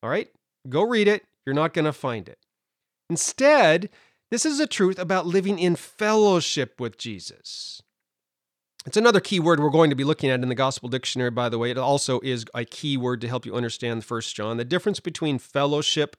All 0.02 0.10
right? 0.10 0.28
Go 0.68 0.82
read 0.82 1.08
it. 1.08 1.24
You're 1.46 1.54
not 1.54 1.74
going 1.74 1.84
to 1.84 1.92
find 1.92 2.28
it. 2.28 2.38
Instead, 3.10 3.90
this 4.30 4.46
is 4.46 4.60
a 4.60 4.66
truth 4.66 4.98
about 4.98 5.26
living 5.26 5.58
in 5.58 5.76
fellowship 5.76 6.80
with 6.80 6.98
Jesus. 6.98 7.82
It's 8.84 8.96
another 8.96 9.20
key 9.20 9.38
word 9.38 9.60
we're 9.60 9.70
going 9.70 9.90
to 9.90 9.96
be 9.96 10.04
looking 10.04 10.30
at 10.30 10.42
in 10.42 10.48
the 10.48 10.54
Gospel 10.54 10.88
Dictionary, 10.88 11.30
by 11.30 11.48
the 11.48 11.58
way. 11.58 11.70
It 11.70 11.78
also 11.78 12.18
is 12.20 12.44
a 12.52 12.64
key 12.64 12.96
word 12.96 13.20
to 13.20 13.28
help 13.28 13.46
you 13.46 13.54
understand 13.54 14.04
First 14.04 14.34
John 14.34 14.56
the 14.56 14.64
difference 14.64 14.98
between 14.98 15.38
fellowship 15.38 16.16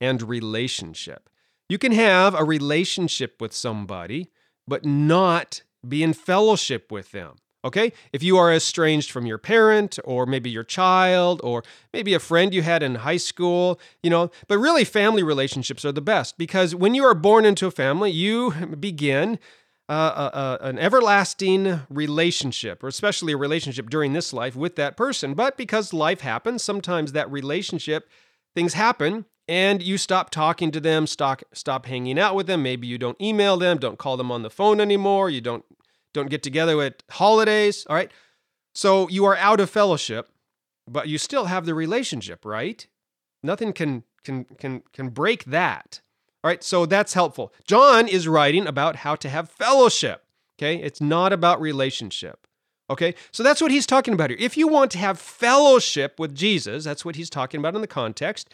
and 0.00 0.22
relationship. 0.22 1.28
You 1.68 1.78
can 1.78 1.92
have 1.92 2.34
a 2.34 2.44
relationship 2.44 3.40
with 3.40 3.52
somebody, 3.52 4.30
but 4.66 4.84
not 4.84 5.62
be 5.86 6.02
in 6.02 6.12
fellowship 6.14 6.90
with 6.90 7.12
them. 7.12 7.36
Okay? 7.66 7.92
If 8.12 8.22
you 8.22 8.38
are 8.38 8.52
estranged 8.52 9.10
from 9.10 9.26
your 9.26 9.38
parent 9.38 9.98
or 10.04 10.24
maybe 10.24 10.48
your 10.48 10.64
child 10.64 11.40
or 11.42 11.64
maybe 11.92 12.14
a 12.14 12.20
friend 12.20 12.54
you 12.54 12.62
had 12.62 12.82
in 12.82 12.96
high 12.96 13.16
school, 13.16 13.80
you 14.02 14.10
know, 14.10 14.30
but 14.46 14.58
really 14.58 14.84
family 14.84 15.24
relationships 15.24 15.84
are 15.84 15.92
the 15.92 16.00
best 16.00 16.38
because 16.38 16.74
when 16.74 16.94
you 16.94 17.04
are 17.04 17.14
born 17.14 17.44
into 17.44 17.66
a 17.66 17.72
family, 17.72 18.10
you 18.10 18.52
begin 18.80 19.38
uh, 19.88 19.92
uh, 19.92 20.30
uh, 20.36 20.58
an 20.62 20.78
everlasting 20.78 21.80
relationship, 21.88 22.82
or 22.82 22.88
especially 22.88 23.32
a 23.32 23.36
relationship 23.36 23.88
during 23.88 24.14
this 24.14 24.32
life 24.32 24.56
with 24.56 24.74
that 24.74 24.96
person. 24.96 25.34
But 25.34 25.56
because 25.56 25.92
life 25.92 26.22
happens, 26.22 26.64
sometimes 26.64 27.12
that 27.12 27.30
relationship, 27.30 28.08
things 28.52 28.74
happen, 28.74 29.26
and 29.46 29.80
you 29.80 29.96
stop 29.96 30.30
talking 30.30 30.72
to 30.72 30.80
them, 30.80 31.06
stop 31.06 31.42
stop 31.52 31.86
hanging 31.86 32.18
out 32.18 32.34
with 32.34 32.48
them. 32.48 32.64
Maybe 32.64 32.88
you 32.88 32.98
don't 32.98 33.20
email 33.20 33.56
them, 33.56 33.78
don't 33.78 33.98
call 33.98 34.16
them 34.16 34.32
on 34.32 34.42
the 34.42 34.50
phone 34.50 34.80
anymore. 34.80 35.30
You 35.30 35.40
don't 35.40 35.64
don't 36.16 36.30
get 36.30 36.42
together 36.42 36.80
at 36.82 37.02
holidays. 37.10 37.86
All 37.88 37.94
right, 37.94 38.10
so 38.74 39.08
you 39.08 39.24
are 39.24 39.36
out 39.36 39.60
of 39.60 39.70
fellowship, 39.70 40.28
but 40.88 41.08
you 41.08 41.18
still 41.18 41.44
have 41.44 41.66
the 41.66 41.74
relationship, 41.74 42.44
right? 42.44 42.86
Nothing 43.42 43.72
can 43.72 44.02
can 44.24 44.44
can 44.58 44.82
can 44.92 45.10
break 45.10 45.44
that. 45.44 46.00
All 46.42 46.48
right, 46.48 46.64
so 46.64 46.86
that's 46.86 47.14
helpful. 47.14 47.52
John 47.66 48.08
is 48.08 48.26
writing 48.26 48.66
about 48.66 48.96
how 48.96 49.14
to 49.16 49.28
have 49.28 49.50
fellowship. 49.50 50.24
Okay, 50.58 50.76
it's 50.76 51.00
not 51.00 51.32
about 51.32 51.60
relationship. 51.60 52.46
Okay, 52.88 53.14
so 53.32 53.42
that's 53.42 53.60
what 53.60 53.72
he's 53.72 53.86
talking 53.86 54.14
about 54.14 54.30
here. 54.30 54.38
If 54.40 54.56
you 54.56 54.68
want 54.68 54.90
to 54.92 54.98
have 54.98 55.18
fellowship 55.18 56.20
with 56.20 56.34
Jesus, 56.34 56.84
that's 56.84 57.04
what 57.04 57.16
he's 57.16 57.30
talking 57.30 57.58
about 57.58 57.74
in 57.74 57.80
the 57.80 57.88
context, 57.88 58.48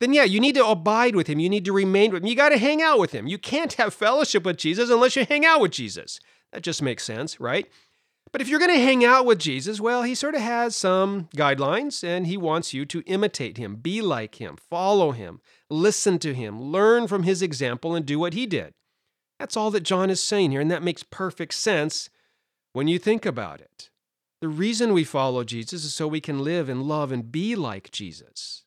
then 0.00 0.12
yeah, 0.12 0.24
you 0.24 0.40
need 0.40 0.56
to 0.56 0.66
abide 0.66 1.16
with 1.16 1.28
him. 1.28 1.38
You 1.38 1.48
need 1.48 1.64
to 1.64 1.72
remain 1.72 2.12
with 2.12 2.22
him. 2.22 2.28
You 2.28 2.36
got 2.36 2.50
to 2.50 2.58
hang 2.58 2.82
out 2.82 2.98
with 2.98 3.12
him. 3.12 3.26
You 3.26 3.38
can't 3.38 3.72
have 3.74 3.94
fellowship 3.94 4.44
with 4.44 4.58
Jesus 4.58 4.90
unless 4.90 5.16
you 5.16 5.24
hang 5.24 5.46
out 5.46 5.60
with 5.60 5.70
Jesus. 5.70 6.20
That 6.56 6.62
just 6.62 6.80
makes 6.80 7.04
sense, 7.04 7.38
right? 7.38 7.68
But 8.32 8.40
if 8.40 8.48
you're 8.48 8.58
going 8.58 8.72
to 8.72 8.80
hang 8.80 9.04
out 9.04 9.26
with 9.26 9.38
Jesus, 9.38 9.78
well, 9.78 10.04
he 10.04 10.14
sort 10.14 10.34
of 10.34 10.40
has 10.40 10.74
some 10.74 11.28
guidelines 11.36 12.02
and 12.02 12.26
he 12.26 12.38
wants 12.38 12.72
you 12.72 12.86
to 12.86 13.02
imitate 13.04 13.58
him, 13.58 13.76
be 13.76 14.00
like 14.00 14.36
him, 14.40 14.56
follow 14.56 15.10
him, 15.10 15.42
listen 15.68 16.18
to 16.20 16.32
him, 16.32 16.58
learn 16.58 17.08
from 17.08 17.24
his 17.24 17.42
example, 17.42 17.94
and 17.94 18.06
do 18.06 18.18
what 18.18 18.32
he 18.32 18.46
did. 18.46 18.72
That's 19.38 19.54
all 19.54 19.70
that 19.72 19.82
John 19.82 20.08
is 20.08 20.22
saying 20.22 20.50
here, 20.50 20.62
and 20.62 20.70
that 20.70 20.82
makes 20.82 21.02
perfect 21.02 21.52
sense 21.52 22.08
when 22.72 22.88
you 22.88 22.98
think 22.98 23.26
about 23.26 23.60
it. 23.60 23.90
The 24.40 24.48
reason 24.48 24.94
we 24.94 25.04
follow 25.04 25.44
Jesus 25.44 25.84
is 25.84 25.92
so 25.92 26.08
we 26.08 26.22
can 26.22 26.38
live 26.38 26.70
and 26.70 26.84
love 26.84 27.12
and 27.12 27.30
be 27.30 27.54
like 27.54 27.90
Jesus. 27.90 28.64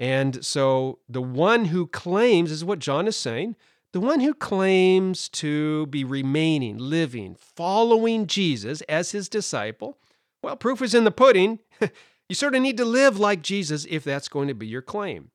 And 0.00 0.42
so 0.42 1.00
the 1.06 1.20
one 1.20 1.66
who 1.66 1.86
claims, 1.86 2.50
is 2.50 2.64
what 2.64 2.78
John 2.78 3.06
is 3.06 3.16
saying, 3.18 3.56
the 3.92 4.00
one 4.00 4.20
who 4.20 4.34
claims 4.34 5.28
to 5.30 5.86
be 5.86 6.04
remaining, 6.04 6.78
living, 6.78 7.36
following 7.38 8.26
Jesus 8.26 8.82
as 8.82 9.12
his 9.12 9.28
disciple, 9.28 9.98
well, 10.42 10.56
proof 10.56 10.82
is 10.82 10.94
in 10.94 11.04
the 11.04 11.10
pudding. 11.10 11.58
you 12.28 12.34
sort 12.34 12.54
of 12.54 12.62
need 12.62 12.76
to 12.76 12.84
live 12.84 13.18
like 13.18 13.42
Jesus 13.42 13.86
if 13.88 14.04
that's 14.04 14.28
going 14.28 14.48
to 14.48 14.54
be 14.54 14.66
your 14.66 14.82
claim. 14.82 15.30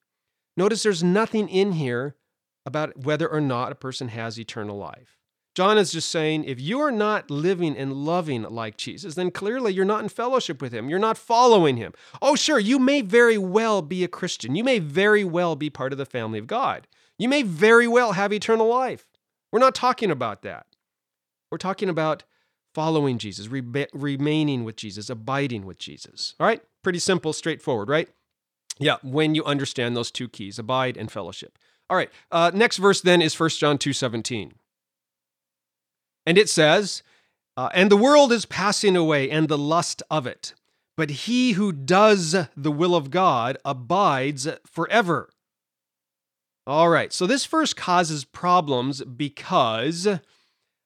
Notice 0.55 0.83
there's 0.83 1.03
nothing 1.03 1.49
in 1.49 1.73
here 1.73 2.15
about 2.65 3.03
whether 3.03 3.27
or 3.27 3.41
not 3.41 3.71
a 3.71 3.75
person 3.75 4.09
has 4.09 4.39
eternal 4.39 4.77
life. 4.77 5.17
John 5.55 5.77
is 5.77 5.91
just 5.91 6.09
saying 6.09 6.45
if 6.45 6.59
you 6.59 6.79
are 6.79 6.91
not 6.91 7.29
living 7.29 7.77
and 7.77 7.93
loving 7.93 8.43
like 8.43 8.77
Jesus, 8.77 9.15
then 9.15 9.29
clearly 9.29 9.73
you're 9.73 9.85
not 9.85 10.01
in 10.01 10.09
fellowship 10.09 10.61
with 10.61 10.73
him. 10.73 10.89
You're 10.89 10.97
not 10.97 11.17
following 11.17 11.77
him. 11.77 11.93
Oh, 12.21 12.35
sure, 12.35 12.57
you 12.57 12.79
may 12.79 13.01
very 13.01 13.37
well 13.37 13.83
be 13.83 14.03
a 14.03 14.07
Christian. 14.07 14.55
You 14.55 14.63
may 14.63 14.79
very 14.79 15.23
well 15.23 15.55
be 15.55 15.69
part 15.69 15.91
of 15.91 15.99
the 15.99 16.05
family 16.05 16.39
of 16.39 16.47
God. 16.47 16.87
You 17.17 17.29
may 17.29 17.43
very 17.43 17.87
well 17.87 18.13
have 18.13 18.33
eternal 18.33 18.67
life. 18.67 19.05
We're 19.51 19.59
not 19.59 19.75
talking 19.75 20.11
about 20.11 20.41
that. 20.41 20.65
We're 21.51 21.57
talking 21.57 21.89
about 21.89 22.23
following 22.73 23.19
Jesus, 23.19 23.47
re- 23.47 23.87
remaining 23.93 24.63
with 24.63 24.75
Jesus, 24.75 25.09
abiding 25.09 25.65
with 25.65 25.77
Jesus. 25.77 26.33
All 26.39 26.47
right? 26.47 26.61
Pretty 26.83 26.99
simple, 26.99 27.33
straightforward, 27.33 27.89
right? 27.89 28.09
Yeah, 28.79 28.97
when 29.03 29.35
you 29.35 29.43
understand 29.45 29.95
those 29.95 30.09
two 30.09 30.27
keys, 30.27 30.57
abide 30.57 30.97
and 30.97 31.11
fellowship. 31.11 31.59
All 31.89 31.97
right, 31.97 32.09
uh, 32.31 32.51
next 32.53 32.77
verse 32.77 33.01
then 33.01 33.21
is 33.21 33.39
1 33.39 33.49
John 33.49 33.77
2 33.77 33.93
17. 33.93 34.53
And 36.25 36.37
it 36.37 36.49
says, 36.49 37.03
uh, 37.55 37.69
And 37.73 37.91
the 37.91 37.97
world 37.97 38.31
is 38.31 38.45
passing 38.45 38.95
away, 38.95 39.29
and 39.29 39.47
the 39.47 39.57
lust 39.57 40.01
of 40.09 40.25
it. 40.25 40.53
But 40.95 41.09
he 41.09 41.53
who 41.53 41.71
does 41.71 42.35
the 42.55 42.71
will 42.71 42.95
of 42.95 43.11
God 43.11 43.57
abides 43.65 44.47
forever. 44.65 45.29
All 46.65 46.89
right, 46.89 47.11
so 47.11 47.27
this 47.27 47.43
first 47.43 47.75
causes 47.75 48.23
problems 48.23 49.03
because 49.03 50.07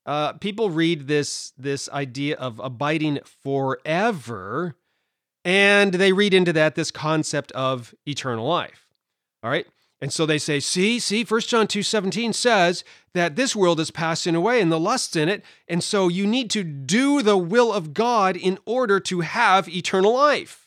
uh, 0.07 0.33
people 0.33 0.71
read 0.71 1.07
this, 1.07 1.53
this 1.57 1.87
idea 1.89 2.35
of 2.37 2.59
abiding 2.63 3.19
forever 3.43 4.75
and 5.45 5.93
they 5.93 6.11
read 6.11 6.33
into 6.33 6.51
that 6.53 6.75
this 6.75 6.91
concept 6.91 7.51
of 7.53 7.93
eternal 8.05 8.47
life. 8.47 8.87
All 9.43 9.49
right. 9.49 9.65
And 10.01 10.11
so 10.11 10.25
they 10.25 10.37
say, 10.37 10.59
see, 10.59 10.99
see, 10.99 11.23
1 11.23 11.41
John 11.41 11.67
2 11.67 11.81
17 11.83 12.33
says 12.33 12.83
that 13.13 13.35
this 13.35 13.55
world 13.55 13.79
is 13.79 13.89
passing 13.89 14.35
away 14.35 14.61
and 14.61 14.71
the 14.71 14.79
lusts 14.79 15.15
in 15.15 15.29
it. 15.29 15.43
And 15.67 15.83
so 15.83 16.07
you 16.07 16.27
need 16.27 16.49
to 16.51 16.63
do 16.63 17.21
the 17.21 17.37
will 17.37 17.71
of 17.71 17.93
God 17.93 18.35
in 18.35 18.59
order 18.65 18.99
to 18.99 19.21
have 19.21 19.69
eternal 19.69 20.13
life. 20.13 20.66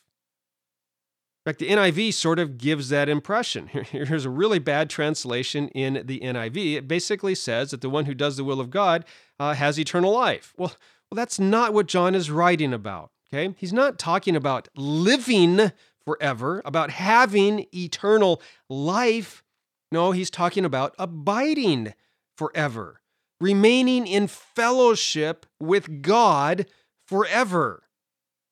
In 1.51 1.55
fact, 1.55 1.59
the 1.59 1.71
NIV 1.71 2.15
sort 2.15 2.39
of 2.39 2.59
gives 2.59 2.91
that 2.91 3.09
impression. 3.09 3.67
Here's 3.67 4.25
a 4.25 4.31
really 4.31 4.61
bad 4.61 4.89
translation 4.89 5.67
in 5.71 6.05
the 6.05 6.21
NIV. 6.21 6.77
It 6.77 6.87
basically 6.87 7.35
says 7.35 7.73
that 7.73 7.81
the 7.81 7.91
one 7.91 8.05
who 8.05 8.15
does 8.15 8.37
the 8.37 8.45
will 8.45 8.61
of 8.61 8.71
God 8.71 9.05
uh, 9.41 9.55
has 9.55 9.77
eternal 9.77 10.13
life. 10.13 10.55
Well, 10.57 10.77
well, 11.11 11.17
that's 11.17 11.41
not 11.41 11.75
what 11.75 11.89
John 11.89 12.15
is 12.15 12.31
writing 12.31 12.73
about. 12.73 13.11
Okay? 13.35 13.53
He's 13.59 13.73
not 13.73 13.99
talking 13.99 14.37
about 14.37 14.69
living 14.77 15.73
forever, 16.05 16.63
about 16.65 16.91
having 16.91 17.67
eternal 17.75 18.41
life. 18.69 19.43
No, 19.91 20.13
he's 20.13 20.31
talking 20.31 20.65
about 20.65 20.95
abiding 21.01 21.95
forever, 22.37 23.01
remaining 23.41 24.07
in 24.07 24.29
fellowship 24.29 25.47
with 25.59 26.01
God 26.01 26.67
forever, 27.09 27.83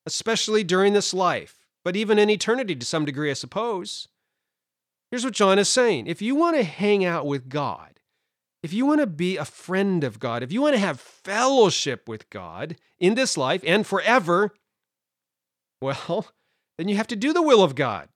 especially 0.05 0.65
during 0.65 0.91
this 0.91 1.13
life, 1.13 1.58
but 1.83 1.95
even 1.95 2.19
in 2.19 2.29
eternity 2.29 2.75
to 2.75 2.85
some 2.85 3.05
degree, 3.05 3.31
I 3.31 3.33
suppose. 3.33 4.07
Here's 5.11 5.25
what 5.25 5.33
John 5.33 5.59
is 5.59 5.69
saying 5.69 6.07
if 6.07 6.21
you 6.21 6.35
want 6.35 6.57
to 6.57 6.63
hang 6.63 7.03
out 7.03 7.25
with 7.25 7.49
God, 7.49 7.99
if 8.61 8.73
you 8.73 8.85
want 8.85 9.01
to 9.01 9.07
be 9.07 9.37
a 9.37 9.45
friend 9.45 10.03
of 10.03 10.19
God, 10.19 10.43
if 10.43 10.51
you 10.51 10.61
want 10.61 10.75
to 10.75 10.79
have 10.79 10.99
fellowship 10.99 12.07
with 12.07 12.29
God 12.29 12.75
in 12.99 13.15
this 13.15 13.37
life 13.37 13.63
and 13.65 13.87
forever, 13.87 14.51
well, 15.81 16.27
then 16.77 16.87
you 16.87 16.97
have 16.97 17.07
to 17.07 17.15
do 17.15 17.33
the 17.33 17.41
will 17.41 17.63
of 17.63 17.75
God. 17.75 18.09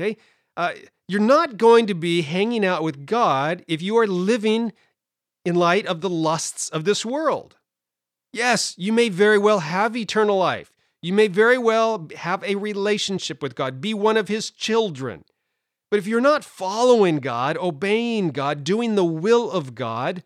Okay? 0.00 0.16
Uh, 0.56 0.72
you're 1.06 1.20
not 1.20 1.56
going 1.56 1.86
to 1.86 1.94
be 1.94 2.22
hanging 2.22 2.64
out 2.64 2.82
with 2.82 3.06
God 3.06 3.64
if 3.68 3.80
you 3.80 3.96
are 3.96 4.06
living 4.06 4.72
in 5.44 5.54
light 5.54 5.86
of 5.86 6.00
the 6.00 6.10
lusts 6.10 6.68
of 6.68 6.84
this 6.84 7.06
world. 7.06 7.56
Yes, 8.32 8.74
you 8.76 8.92
may 8.92 9.08
very 9.08 9.38
well 9.38 9.60
have 9.60 9.96
eternal 9.96 10.36
life. 10.36 10.72
You 11.00 11.12
may 11.12 11.28
very 11.28 11.58
well 11.58 12.08
have 12.16 12.42
a 12.42 12.56
relationship 12.56 13.42
with 13.42 13.54
God, 13.54 13.80
be 13.80 13.94
one 13.94 14.16
of 14.16 14.28
His 14.28 14.50
children. 14.50 15.24
But 15.90 15.98
if 15.98 16.06
you're 16.06 16.20
not 16.20 16.44
following 16.44 17.18
God, 17.18 17.56
obeying 17.56 18.30
God, 18.30 18.64
doing 18.64 18.94
the 18.94 19.04
will 19.04 19.50
of 19.50 19.74
God, 19.74 20.22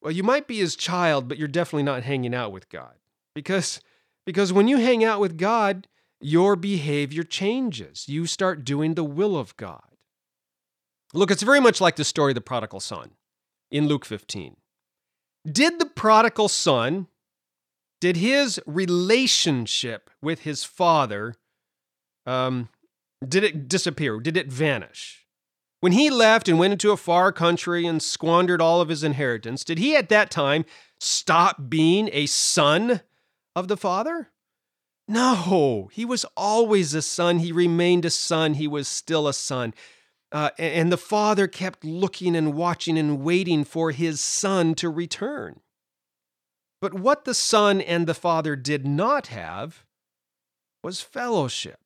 well, 0.00 0.12
you 0.12 0.22
might 0.22 0.46
be 0.46 0.58
His 0.58 0.76
child, 0.76 1.28
but 1.28 1.38
you're 1.38 1.48
definitely 1.48 1.82
not 1.82 2.04
hanging 2.04 2.34
out 2.34 2.52
with 2.52 2.68
God. 2.68 2.94
Because, 3.34 3.80
because 4.24 4.52
when 4.52 4.68
you 4.68 4.76
hang 4.76 5.02
out 5.02 5.20
with 5.20 5.38
God, 5.38 5.88
your 6.20 6.56
behavior 6.56 7.22
changes. 7.22 8.08
You 8.08 8.26
start 8.26 8.64
doing 8.64 8.94
the 8.94 9.04
will 9.04 9.36
of 9.36 9.56
God. 9.56 9.82
Look, 11.14 11.30
it's 11.30 11.42
very 11.42 11.60
much 11.60 11.80
like 11.80 11.96
the 11.96 12.04
story 12.04 12.32
of 12.32 12.34
the 12.34 12.40
prodigal 12.40 12.80
son 12.80 13.12
in 13.70 13.86
Luke 13.86 14.04
15. 14.04 14.56
Did 15.50 15.78
the 15.78 15.86
prodigal 15.86 16.48
son, 16.48 17.06
did 18.00 18.16
his 18.16 18.60
relationship 18.66 20.10
with 20.22 20.40
his 20.40 20.64
father, 20.64 21.34
um, 22.26 22.68
did 23.26 23.44
it 23.44 23.68
disappear? 23.68 24.20
Did 24.20 24.36
it 24.36 24.48
vanish? 24.48 25.26
When 25.80 25.92
he 25.92 26.10
left 26.10 26.48
and 26.48 26.58
went 26.58 26.72
into 26.72 26.90
a 26.90 26.96
far 26.96 27.32
country 27.32 27.86
and 27.86 28.02
squandered 28.02 28.60
all 28.60 28.80
of 28.80 28.88
his 28.88 29.04
inheritance, 29.04 29.62
did 29.64 29.78
he 29.78 29.94
at 29.96 30.08
that 30.08 30.30
time 30.30 30.64
stop 31.00 31.68
being 31.68 32.10
a 32.12 32.26
son 32.26 33.02
of 33.54 33.68
the 33.68 33.76
father? 33.76 34.30
No, 35.06 35.88
he 35.92 36.04
was 36.04 36.26
always 36.36 36.94
a 36.94 37.02
son. 37.02 37.38
He 37.38 37.52
remained 37.52 38.04
a 38.04 38.10
son. 38.10 38.54
He 38.54 38.68
was 38.68 38.88
still 38.88 39.26
a 39.26 39.32
son. 39.32 39.72
Uh, 40.30 40.50
and 40.58 40.92
the 40.92 40.98
father 40.98 41.46
kept 41.46 41.84
looking 41.84 42.36
and 42.36 42.54
watching 42.54 42.98
and 42.98 43.20
waiting 43.22 43.64
for 43.64 43.92
his 43.92 44.20
son 44.20 44.74
to 44.74 44.90
return. 44.90 45.60
But 46.80 46.94
what 46.94 47.24
the 47.24 47.34
son 47.34 47.80
and 47.80 48.06
the 48.06 48.14
father 48.14 48.56
did 48.56 48.86
not 48.86 49.28
have 49.28 49.84
was 50.82 51.00
fellowship. 51.00 51.80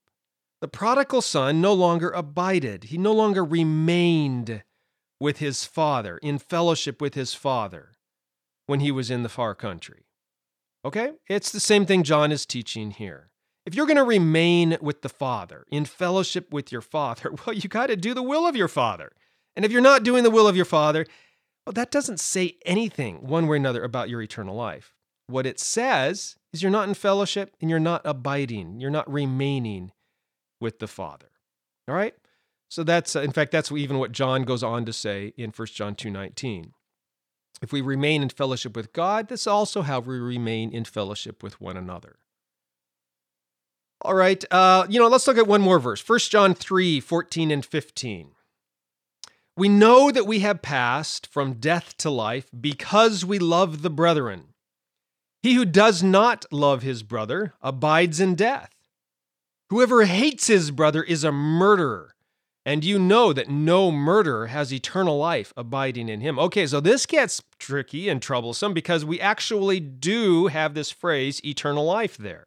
The 0.61 0.69
prodigal 0.69 1.23
son 1.23 1.61
no 1.61 1.73
longer 1.73 2.11
abided, 2.11 2.85
he 2.85 2.99
no 2.99 3.13
longer 3.13 3.45
remained 3.45 4.63
with 5.19 5.39
his 5.39 5.65
father, 5.65 6.19
in 6.19 6.39
fellowship 6.39 7.01
with 7.01 7.15
his 7.15 7.35
father, 7.35 7.93
when 8.67 8.81
he 8.81 8.91
was 8.91 9.11
in 9.11 9.23
the 9.23 9.29
far 9.29 9.55
country. 9.55 10.05
Okay? 10.85 11.13
It's 11.29 11.51
the 11.51 11.61
same 11.61 11.87
thing 11.87 12.03
John 12.03 12.33
is 12.33 12.45
teaching 12.45 12.91
here. 12.91 13.31
If 13.65 13.75
you're 13.75 13.87
going 13.87 13.97
to 13.97 14.05
remain 14.05 14.77
with 14.81 15.03
the 15.03 15.09
Father, 15.09 15.65
in 15.71 15.85
fellowship 15.85 16.53
with 16.53 16.73
your 16.73 16.81
Father, 16.81 17.33
well, 17.47 17.55
you 17.55 17.69
got 17.69 17.87
to 17.87 17.97
do 17.97 18.15
the 18.15 18.23
will 18.23 18.47
of 18.47 18.57
your 18.57 18.69
Father. 18.69 19.13
And 19.55 19.65
if 19.65 19.71
you're 19.71 19.81
not 19.81 20.03
doing 20.03 20.25
the 20.25 20.31
will 20.31 20.49
of 20.49 20.57
your 20.57 20.65
Father, 20.65 21.07
well, 21.67 21.73
that 21.75 21.91
doesn't 21.91 22.21
say 22.21 22.57
anything 22.65 23.27
one 23.27 23.47
way 23.47 23.55
or 23.55 23.57
another 23.57 23.85
about 23.85 24.09
your 24.09 24.23
eternal 24.23 24.57
life. 24.57 24.95
What 25.29 25.47
it 25.47 25.61
says 25.61 26.37
is 26.53 26.63
you're 26.63 26.73
not 26.73 26.89
in 26.89 26.95
fellowship 26.95 27.55
and 27.61 27.71
you're 27.71 27.79
not 27.79 28.03
abiding, 28.05 28.81
you're 28.81 28.91
not 28.91 29.11
remaining 29.11 29.93
with 30.61 30.79
the 30.79 30.89
Father. 30.89 31.31
All 31.89 31.95
right? 31.95 32.15
So 32.69 32.83
that's, 32.83 33.15
in 33.15 33.33
fact, 33.33 33.53
that's 33.53 33.71
even 33.71 33.99
what 33.99 34.13
John 34.13 34.45
goes 34.45 34.63
on 34.63 34.85
to 34.87 34.93
say 34.93 35.35
in 35.37 35.51
1 35.51 35.69
John 35.69 35.95
2.19. 35.95 36.73
If 37.61 37.73
we 37.73 37.81
remain 37.81 38.23
in 38.23 38.29
fellowship 38.29 38.75
with 38.75 38.93
God, 38.93 39.29
that's 39.29 39.47
also 39.47 39.83
how 39.83 40.01
we 40.01 40.19
remain 40.19 40.73
in 40.73 40.85
fellowship 40.85 41.43
with 41.43 41.61
one 41.61 41.77
another. 41.77 42.17
All 44.01 44.15
right, 44.15 44.45
uh, 44.51 44.87
you 44.89 44.99
know, 44.99 45.07
let's 45.07 45.29
look 45.29 45.39
at 45.39 45.47
one 45.47 45.61
more 45.61 45.79
verse 45.79 46.07
1 46.07 46.19
John 46.31 46.55
3 46.55 46.99
14 46.99 47.51
and 47.53 47.65
15. 47.65 48.33
We 49.57 49.69
know 49.69 50.11
that 50.11 50.27
we 50.27 50.39
have 50.41 50.63
passed 50.63 51.27
from 51.27 51.55
death 51.55 51.97
to 51.99 52.11
life 52.11 52.49
because 52.59 53.25
we 53.25 53.39
love 53.39 53.83
the 53.83 53.91
brethren. 53.91 54.55
He 55.43 55.55
who 55.55 55.65
does 55.65 56.03
not 56.03 56.47
love 56.51 56.83
his 56.83 57.03
brother 57.03 57.53
abides 57.61 58.19
in 58.19 58.35
death. 58.35 58.71
Whoever 59.69 60.05
hates 60.05 60.47
his 60.47 60.71
brother 60.71 61.03
is 61.03 61.25
a 61.25 61.33
murderer, 61.33 62.15
and 62.65 62.85
you 62.85 62.99
know 62.99 63.33
that 63.33 63.49
no 63.49 63.91
murderer 63.91 64.47
has 64.47 64.73
eternal 64.73 65.19
life 65.19 65.53
abiding 65.57 66.09
in 66.09 66.21
him. 66.21 66.39
Okay, 66.39 66.67
so 66.67 66.81
this 66.81 67.05
gets 67.05 67.43
tricky 67.59 68.09
and 68.09 68.23
troublesome 68.23 68.73
because 68.73 69.05
we 69.05 69.21
actually 69.21 69.81
do 69.81 70.47
have 70.47 70.75
this 70.75 70.91
phrase, 70.91 71.45
eternal 71.45 71.85
life, 71.85 72.17
there. 72.17 72.47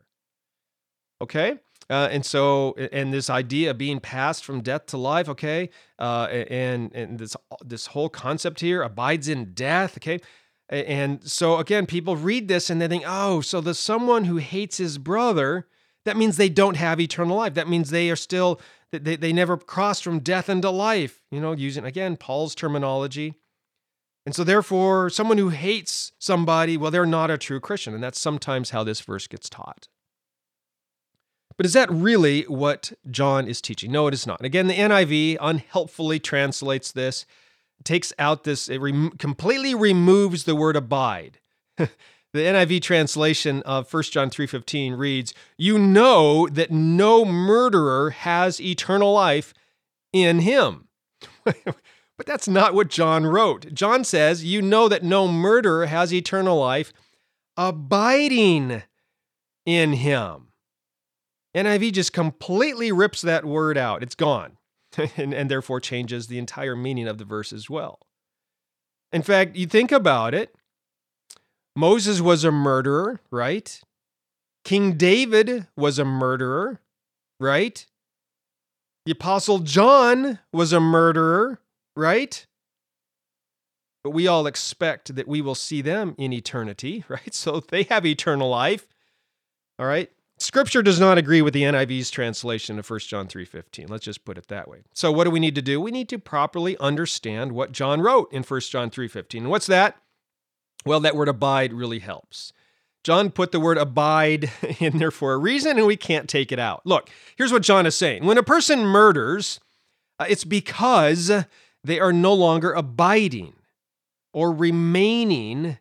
Okay. 1.22 1.60
Uh, 1.90 2.10
and 2.12 2.26
so, 2.26 2.74
and 2.92 3.14
this 3.14 3.30
idea 3.30 3.72
of 3.72 3.78
being 3.78 4.00
passed 4.00 4.44
from 4.44 4.62
death 4.62 4.88
to 4.88 4.98
life, 4.98 5.30
okay, 5.30 5.70
uh, 6.00 6.24
and 6.50 6.92
and 6.96 7.20
this 7.20 7.36
this 7.64 7.88
whole 7.88 8.10
concept 8.10 8.60
here 8.60 8.82
abides 8.82 9.28
in 9.28 9.54
death, 9.54 9.98
okay, 9.98 10.20
and 10.70 11.24
so 11.24 11.58
again, 11.58 11.86
people 11.86 12.16
read 12.16 12.48
this 12.48 12.70
and 12.70 12.82
they 12.82 12.88
think, 12.88 13.04
oh, 13.06 13.42
so 13.42 13.62
the 13.62 13.76
someone 13.76 14.26
who 14.26 14.38
hates 14.38 14.78
his 14.78 14.98
brother, 14.98 15.68
that 16.06 16.18
means 16.18 16.38
they 16.38 16.50
don't 16.50 16.78
have 16.78 17.00
eternal 17.00 17.38
life. 17.38 17.54
That 17.54 17.68
means 17.68 17.90
they 17.92 18.10
are 18.10 18.16
still 18.16 18.60
they 18.92 19.16
they 19.16 19.34
never 19.34 19.58
crossed 19.58 20.04
from 20.04 20.20
death 20.20 20.50
into 20.50 20.72
life. 20.72 21.22
You 21.30 21.40
know, 21.40 21.52
using 21.52 21.86
again 21.86 22.18
Paul's 22.18 22.56
terminology. 22.56 23.36
And 24.26 24.34
so, 24.34 24.44
therefore, 24.44 25.12
someone 25.12 25.38
who 25.38 25.50
hates 25.50 26.12
somebody, 26.18 26.78
well, 26.78 26.90
they're 26.90 27.06
not 27.06 27.30
a 27.30 27.38
true 27.38 27.60
Christian. 27.60 27.94
And 27.94 28.04
that's 28.04 28.20
sometimes 28.20 28.72
how 28.72 28.84
this 28.84 29.02
verse 29.02 29.28
gets 29.28 29.50
taught. 29.50 29.88
But 31.58 31.66
is 31.66 31.74
that 31.74 31.90
really 31.92 32.44
what 32.44 32.92
John 33.10 33.48
is 33.48 33.62
teaching? 33.62 33.92
No, 33.92 34.08
it 34.08 34.14
is 34.14 34.28
not. 34.28 34.44
Again, 34.44 34.68
the 34.68 34.74
NIV 34.74 35.38
unhelpfully 35.40 36.20
translates 36.20 36.92
this, 36.92 37.26
takes 37.84 38.12
out 38.20 38.44
this, 38.44 38.68
it 38.68 38.82
completely 39.20 39.74
removes 39.74 40.44
the 40.44 40.56
word 40.56 40.76
abide. 40.76 41.40
the 41.78 41.88
NIV 42.34 42.82
translation 42.82 43.62
of 43.64 43.92
1 43.92 44.04
John 44.04 44.30
3:15 44.30 44.98
reads, 44.98 45.34
"You 45.58 45.80
know 45.80 46.48
that 46.50 46.72
no 46.72 47.24
murderer 47.24 48.10
has 48.10 48.60
eternal 48.60 49.14
life 49.14 49.54
in 50.12 50.40
him." 50.40 50.90
but 51.44 52.26
that's 52.26 52.48
not 52.48 52.74
what 52.74 52.90
John 52.90 53.26
wrote. 53.26 53.74
John 53.74 54.04
says, 54.04 54.44
"You 54.44 54.62
know 54.62 54.90
that 54.90 55.04
no 55.04 55.28
murderer 55.30 55.86
has 55.86 56.14
eternal 56.14 56.60
life 56.60 56.92
abiding 57.56 58.84
in 59.66 59.94
him." 59.94 60.50
NIV 61.56 61.94
just 61.94 62.14
completely 62.14 62.92
rips 62.92 63.22
that 63.22 63.46
word 63.46 63.78
out. 63.78 64.04
It's 64.04 64.16
gone, 64.16 64.58
and, 65.18 65.34
and 65.34 65.50
therefore 65.50 65.80
changes 65.80 66.28
the 66.28 66.38
entire 66.38 66.76
meaning 66.76 67.08
of 67.08 67.18
the 67.18 67.26
verse 67.26 67.54
as 67.54 67.70
well. 67.70 68.00
In 69.12 69.22
fact, 69.22 69.56
you 69.56 69.66
think 69.66 69.92
about 69.92 70.34
it 70.34 70.56
Moses 71.76 72.22
was 72.22 72.44
a 72.44 72.52
murderer, 72.52 73.20
right? 73.32 73.82
King 74.64 74.94
David 74.94 75.68
was 75.76 76.00
a 76.00 76.06
murderer, 76.06 76.80
right? 77.40 77.86
The 79.06 79.12
Apostle 79.12 79.60
John 79.60 80.40
was 80.54 80.72
a 80.72 80.80
murderer, 80.80 81.60
right? 81.96 82.46
But 84.04 84.12
we 84.12 84.28
all 84.28 84.48
expect 84.48 85.16
that 85.16 85.28
we 85.28 85.42
will 85.42 85.56
see 85.56 85.82
them 85.82 86.16
in 86.18 86.32
eternity, 86.32 87.04
right? 87.10 87.34
So 87.34 87.60
they 87.60 87.84
have 87.84 88.06
eternal 88.06 88.50
life. 88.50 88.88
All 89.78 89.86
right. 89.86 90.10
Scripture 90.38 90.82
does 90.82 91.00
not 91.00 91.18
agree 91.18 91.42
with 91.42 91.54
the 91.54 91.70
NIV's 91.70 92.12
translation 92.12 92.78
of 92.78 92.90
1 92.90 93.00
John 93.08 93.28
3:15. 93.28 93.88
Let's 93.88 94.04
just 94.04 94.26
put 94.26 94.38
it 94.38 94.48
that 94.50 94.68
way. 94.68 94.84
So 94.94 95.12
what 95.12 95.24
do 95.24 95.32
we 95.32 95.40
need 95.40 95.56
to 95.56 95.62
do? 95.62 95.80
We 95.80 95.92
need 95.92 96.10
to 96.10 96.20
properly 96.20 96.78
understand 96.78 97.54
what 97.54 97.72
John 97.72 98.02
wrote 98.02 98.32
in 98.34 98.44
1 98.44 98.70
John 98.70 98.90
3:15. 98.90 99.44
And 99.44 99.52
what's 99.52 99.68
that? 99.68 99.98
Well, 100.86 101.00
that 101.00 101.16
word 101.16 101.30
abide 101.30 101.74
really 101.74 102.00
helps. 102.00 102.52
John 103.04 103.30
put 103.30 103.52
the 103.52 103.60
word 103.60 103.78
abide 103.78 104.52
in 104.80 104.98
there 104.98 105.12
for 105.12 105.34
a 105.34 105.38
reason 105.38 105.78
and 105.78 105.88
we 105.88 105.96
can't 105.96 106.28
take 106.28 106.52
it 106.52 106.60
out. 106.60 106.82
Look, 106.86 107.10
here's 107.38 107.52
what 107.54 107.64
John 107.64 107.86
is 107.86 107.96
saying. 107.96 108.26
When 108.26 108.38
a 108.38 108.44
person 108.44 108.80
murders, 108.80 109.60
uh, 110.20 110.26
it's 110.28 110.44
because 110.44 111.32
they 111.84 112.00
are 112.00 112.12
no 112.12 112.34
longer 112.34 112.74
abiding 112.74 113.54
or 114.34 114.52
remaining 114.52 115.78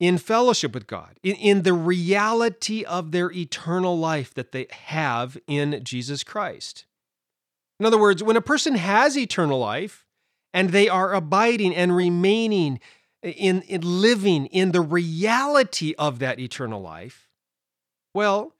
in 0.00 0.18
fellowship 0.18 0.74
with 0.74 0.86
God, 0.86 1.18
in, 1.22 1.34
in 1.36 1.62
the 1.62 1.72
reality 1.72 2.84
of 2.84 3.10
their 3.10 3.32
eternal 3.32 3.98
life 3.98 4.32
that 4.34 4.52
they 4.52 4.66
have 4.70 5.36
in 5.46 5.80
Jesus 5.82 6.22
Christ. 6.22 6.84
In 7.80 7.86
other 7.86 7.98
words, 7.98 8.22
when 8.22 8.36
a 8.36 8.42
person 8.42 8.74
has 8.76 9.16
eternal 9.16 9.58
life 9.58 10.04
and 10.52 10.70
they 10.70 10.88
are 10.88 11.14
abiding 11.14 11.74
and 11.74 11.94
remaining 11.94 12.80
in, 13.22 13.62
in 13.62 13.80
living 13.82 14.46
in 14.46 14.72
the 14.72 14.80
reality 14.80 15.94
of 15.98 16.18
that 16.20 16.38
eternal 16.38 16.80
life, 16.80 17.28
well, 18.14 18.54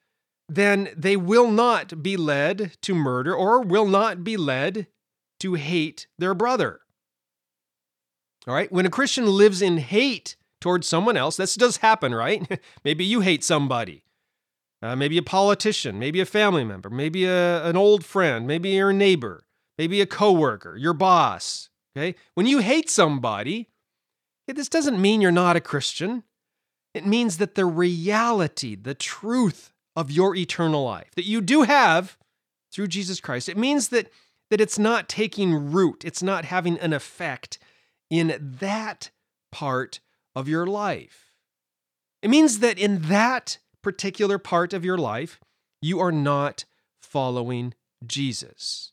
then 0.48 0.88
they 0.96 1.16
will 1.16 1.50
not 1.50 2.02
be 2.02 2.16
led 2.16 2.72
to 2.82 2.94
murder 2.94 3.34
or 3.34 3.60
will 3.60 3.86
not 3.86 4.24
be 4.24 4.36
led 4.36 4.86
to 5.40 5.54
hate 5.54 6.06
their 6.18 6.34
brother. 6.34 6.80
All 8.46 8.54
right? 8.54 8.72
When 8.72 8.86
a 8.86 8.90
Christian 8.90 9.26
lives 9.26 9.60
in 9.62 9.78
hate 9.78 10.36
towards 10.60 10.86
someone 10.86 11.16
else. 11.16 11.36
This 11.36 11.54
does 11.54 11.78
happen, 11.78 12.14
right? 12.14 12.60
maybe 12.84 13.04
you 13.04 13.20
hate 13.20 13.44
somebody. 13.44 14.02
Uh, 14.80 14.94
maybe 14.94 15.18
a 15.18 15.22
politician, 15.22 15.98
maybe 15.98 16.20
a 16.20 16.26
family 16.26 16.64
member, 16.64 16.88
maybe 16.88 17.24
a, 17.24 17.64
an 17.64 17.76
old 17.76 18.04
friend, 18.04 18.46
maybe 18.46 18.70
your 18.70 18.92
neighbor, 18.92 19.44
maybe 19.76 20.00
a 20.00 20.06
coworker, 20.06 20.76
your 20.76 20.92
boss. 20.92 21.68
Okay? 21.96 22.14
When 22.34 22.46
you 22.46 22.58
hate 22.58 22.88
somebody, 22.88 23.70
this 24.46 24.68
doesn't 24.68 25.00
mean 25.00 25.20
you're 25.20 25.32
not 25.32 25.56
a 25.56 25.60
Christian. 25.60 26.22
It 26.94 27.04
means 27.04 27.38
that 27.38 27.56
the 27.56 27.66
reality, 27.66 28.76
the 28.76 28.94
truth 28.94 29.72
of 29.96 30.12
your 30.12 30.36
eternal 30.36 30.84
life 30.84 31.10
that 31.16 31.26
you 31.26 31.40
do 31.40 31.62
have 31.62 32.16
through 32.72 32.86
Jesus 32.86 33.20
Christ, 33.20 33.48
it 33.48 33.56
means 33.56 33.88
that, 33.88 34.10
that 34.50 34.60
it's 34.60 34.78
not 34.78 35.08
taking 35.08 35.72
root, 35.72 36.04
it's 36.04 36.22
not 36.22 36.44
having 36.44 36.78
an 36.78 36.92
effect 36.92 37.58
in 38.10 38.56
that 38.60 39.10
part 39.50 39.98
of 40.38 40.46
your 40.48 40.66
life. 40.66 41.34
It 42.22 42.30
means 42.30 42.60
that 42.60 42.78
in 42.78 43.02
that 43.08 43.58
particular 43.82 44.38
part 44.38 44.72
of 44.72 44.84
your 44.84 44.96
life, 44.96 45.40
you 45.82 45.98
are 45.98 46.12
not 46.12 46.64
following 47.02 47.74
Jesus. 48.06 48.92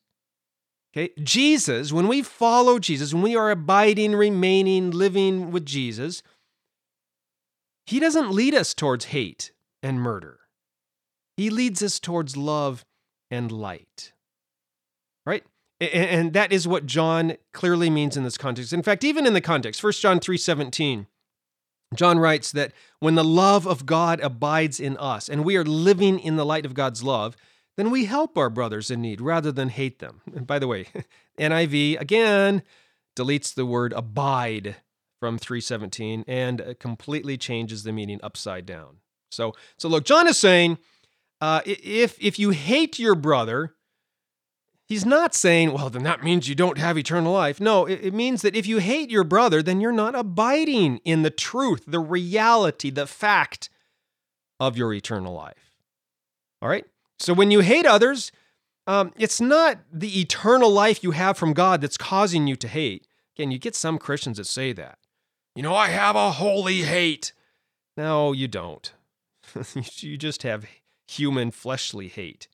Okay? 0.91 1.13
Jesus, 1.21 1.93
when 1.93 2.07
we 2.07 2.23
follow 2.23 2.79
Jesus, 2.79 3.13
when 3.13 3.21
we 3.21 3.35
are 3.35 3.51
abiding, 3.51 4.15
remaining, 4.15 4.89
living 4.89 5.51
with 5.51 5.67
Jesus, 5.67 6.23
he 7.85 7.99
doesn't 7.99 8.31
lead 8.31 8.55
us 8.55 8.73
towards 8.73 9.05
hate 9.05 9.51
and 9.83 10.01
murder. 10.01 10.39
He 11.37 11.51
leads 11.51 11.83
us 11.83 11.99
towards 11.99 12.35
love 12.35 12.85
and 13.29 13.51
light. 13.51 14.13
Right? 15.27 15.43
And 15.79 16.33
that 16.33 16.51
is 16.51 16.67
what 16.67 16.87
John 16.87 17.35
clearly 17.53 17.91
means 17.91 18.17
in 18.17 18.23
this 18.23 18.37
context. 18.37 18.73
In 18.73 18.81
fact, 18.81 19.03
even 19.03 19.27
in 19.27 19.33
the 19.33 19.41
context, 19.41 19.83
1 19.83 19.93
John 20.01 20.19
3:17, 20.19 21.05
John 21.95 22.19
writes 22.19 22.51
that 22.51 22.71
when 22.99 23.15
the 23.15 23.23
love 23.23 23.65
of 23.65 23.85
God 23.85 24.19
abides 24.19 24.79
in 24.79 24.97
us 24.97 25.29
and 25.29 25.43
we 25.43 25.57
are 25.57 25.63
living 25.63 26.19
in 26.19 26.35
the 26.35 26.45
light 26.45 26.65
of 26.65 26.73
God's 26.73 27.03
love, 27.03 27.35
then 27.77 27.91
we 27.91 28.05
help 28.05 28.37
our 28.37 28.49
brothers 28.49 28.89
in 28.89 29.01
need 29.01 29.21
rather 29.21 29.51
than 29.51 29.69
hate 29.69 29.99
them. 29.99 30.21
And 30.35 30.47
by 30.47 30.59
the 30.59 30.67
way, 30.67 30.87
NIV 31.39 31.99
again 31.99 32.63
deletes 33.15 33.53
the 33.53 33.65
word 33.65 33.93
abide 33.93 34.77
from 35.19 35.37
317 35.37 36.25
and 36.27 36.75
completely 36.79 37.37
changes 37.37 37.83
the 37.83 37.91
meaning 37.91 38.19
upside 38.21 38.65
down. 38.65 38.97
So, 39.31 39.53
so 39.77 39.87
look, 39.87 40.05
John 40.05 40.27
is 40.27 40.37
saying 40.37 40.77
uh, 41.41 41.61
if 41.65 42.17
if 42.21 42.39
you 42.39 42.51
hate 42.51 42.97
your 42.97 43.15
brother, 43.15 43.74
he's 44.85 45.05
not 45.05 45.33
saying, 45.33 45.73
well, 45.73 45.89
then 45.89 46.03
that 46.03 46.23
means 46.23 46.47
you 46.47 46.55
don't 46.55 46.77
have 46.77 46.97
eternal 46.97 47.33
life. 47.33 47.59
No, 47.59 47.85
it, 47.85 47.99
it 48.01 48.13
means 48.13 48.41
that 48.43 48.55
if 48.55 48.65
you 48.67 48.77
hate 48.77 49.09
your 49.09 49.23
brother, 49.23 49.61
then 49.61 49.81
you're 49.81 49.91
not 49.91 50.15
abiding 50.15 50.97
in 51.03 51.23
the 51.23 51.29
truth, 51.29 51.83
the 51.87 51.99
reality, 51.99 52.89
the 52.89 53.07
fact 53.07 53.69
of 54.59 54.77
your 54.77 54.93
eternal 54.93 55.33
life. 55.33 55.71
All 56.61 56.69
right. 56.69 56.85
So 57.19 57.33
when 57.33 57.51
you 57.51 57.59
hate 57.61 57.85
others, 57.85 58.31
um, 58.87 59.13
it's 59.17 59.41
not 59.41 59.79
the 59.91 60.19
eternal 60.19 60.69
life 60.69 61.03
you 61.03 61.11
have 61.11 61.37
from 61.37 61.53
God 61.53 61.81
that's 61.81 61.97
causing 61.97 62.47
you 62.47 62.55
to 62.57 62.67
hate. 62.67 63.07
Again, 63.35 63.51
you 63.51 63.59
get 63.59 63.75
some 63.75 63.97
Christians 63.97 64.37
that 64.37 64.45
say 64.45 64.73
that. 64.73 64.99
You 65.55 65.63
know, 65.63 65.75
I 65.75 65.87
have 65.87 66.15
a 66.15 66.31
holy 66.31 66.83
hate. 66.83 67.33
No, 67.97 68.33
you 68.33 68.47
don't. 68.47 68.93
you 69.97 70.17
just 70.17 70.43
have 70.43 70.65
human 71.07 71.51
fleshly 71.51 72.07
hate. 72.07 72.47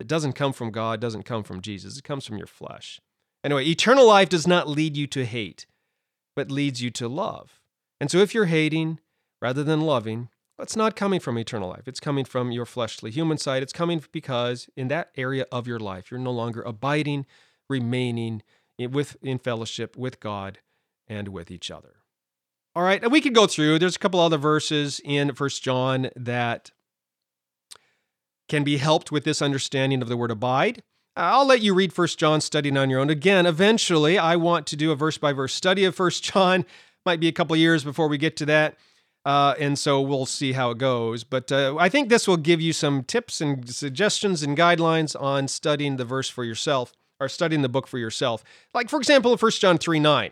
It 0.00 0.06
doesn't 0.06 0.32
come 0.32 0.52
from 0.52 0.70
God, 0.70 1.00
doesn't 1.00 1.24
come 1.24 1.42
from 1.42 1.60
Jesus. 1.60 1.98
It 1.98 2.04
comes 2.04 2.26
from 2.26 2.38
your 2.38 2.46
flesh. 2.46 3.00
Anyway, 3.44 3.66
eternal 3.66 4.06
life 4.06 4.28
does 4.28 4.46
not 4.46 4.68
lead 4.68 4.96
you 4.96 5.06
to 5.08 5.24
hate, 5.24 5.66
but 6.34 6.50
leads 6.50 6.82
you 6.82 6.90
to 6.90 7.08
love. 7.08 7.60
And 8.00 8.10
so 8.10 8.18
if 8.18 8.34
you're 8.34 8.46
hating 8.46 8.98
rather 9.40 9.62
than 9.62 9.82
loving, 9.82 10.30
it's 10.58 10.76
not 10.76 10.96
coming 10.96 11.20
from 11.20 11.38
eternal 11.38 11.70
life. 11.70 11.86
It's 11.86 12.00
coming 12.00 12.24
from 12.24 12.50
your 12.50 12.66
fleshly 12.66 13.10
human 13.10 13.38
side. 13.38 13.62
It's 13.62 13.72
coming 13.72 14.02
because 14.12 14.68
in 14.76 14.88
that 14.88 15.10
area 15.16 15.46
of 15.52 15.66
your 15.66 15.78
life, 15.78 16.10
you're 16.10 16.20
no 16.20 16.32
longer 16.32 16.62
abiding, 16.62 17.26
remaining 17.68 18.42
with 18.78 19.16
in 19.22 19.38
fellowship 19.38 19.96
with 19.96 20.20
God 20.20 20.58
and 21.08 21.28
with 21.28 21.50
each 21.50 21.70
other. 21.70 21.96
All 22.74 22.82
right, 22.82 23.02
and 23.02 23.10
we 23.10 23.20
could 23.20 23.34
go 23.34 23.46
through. 23.46 23.78
There's 23.78 23.96
a 23.96 23.98
couple 23.98 24.20
other 24.20 24.38
verses 24.38 25.00
in 25.04 25.34
First 25.34 25.62
John 25.62 26.10
that 26.14 26.70
can 28.50 28.64
be 28.64 28.76
helped 28.76 29.10
with 29.10 29.24
this 29.24 29.40
understanding 29.40 30.02
of 30.02 30.08
the 30.08 30.16
word 30.16 30.30
abide. 30.30 30.82
I'll 31.16 31.46
let 31.46 31.62
you 31.62 31.72
read 31.72 31.92
First 31.92 32.18
John 32.18 32.40
studying 32.40 32.76
on 32.76 32.90
your 32.90 33.00
own. 33.00 33.08
Again, 33.08 33.46
eventually 33.46 34.18
I 34.18 34.36
want 34.36 34.66
to 34.66 34.76
do 34.76 34.90
a 34.90 34.96
verse 34.96 35.16
by 35.16 35.32
verse 35.32 35.54
study 35.54 35.84
of 35.84 35.94
First 35.94 36.24
John. 36.24 36.66
Might 37.06 37.20
be 37.20 37.28
a 37.28 37.32
couple 37.32 37.56
years 37.56 37.82
before 37.84 38.08
we 38.08 38.18
get 38.18 38.36
to 38.36 38.46
that. 38.46 38.76
Uh, 39.24 39.54
and 39.58 39.78
so 39.78 40.00
we'll 40.00 40.26
see 40.26 40.52
how 40.52 40.70
it 40.70 40.78
goes. 40.78 41.24
But 41.24 41.52
uh, 41.52 41.76
I 41.78 41.88
think 41.88 42.08
this 42.08 42.26
will 42.26 42.36
give 42.36 42.60
you 42.60 42.72
some 42.72 43.04
tips 43.04 43.40
and 43.40 43.68
suggestions 43.68 44.42
and 44.42 44.56
guidelines 44.56 45.20
on 45.20 45.48
studying 45.48 45.96
the 45.96 46.04
verse 46.04 46.28
for 46.28 46.44
yourself 46.44 46.92
or 47.20 47.28
studying 47.28 47.62
the 47.62 47.68
book 47.68 47.86
for 47.86 47.98
yourself. 47.98 48.42
Like, 48.74 48.88
for 48.88 48.98
example, 48.98 49.36
1 49.36 49.50
John 49.52 49.78
3 49.78 50.00
9. 50.00 50.30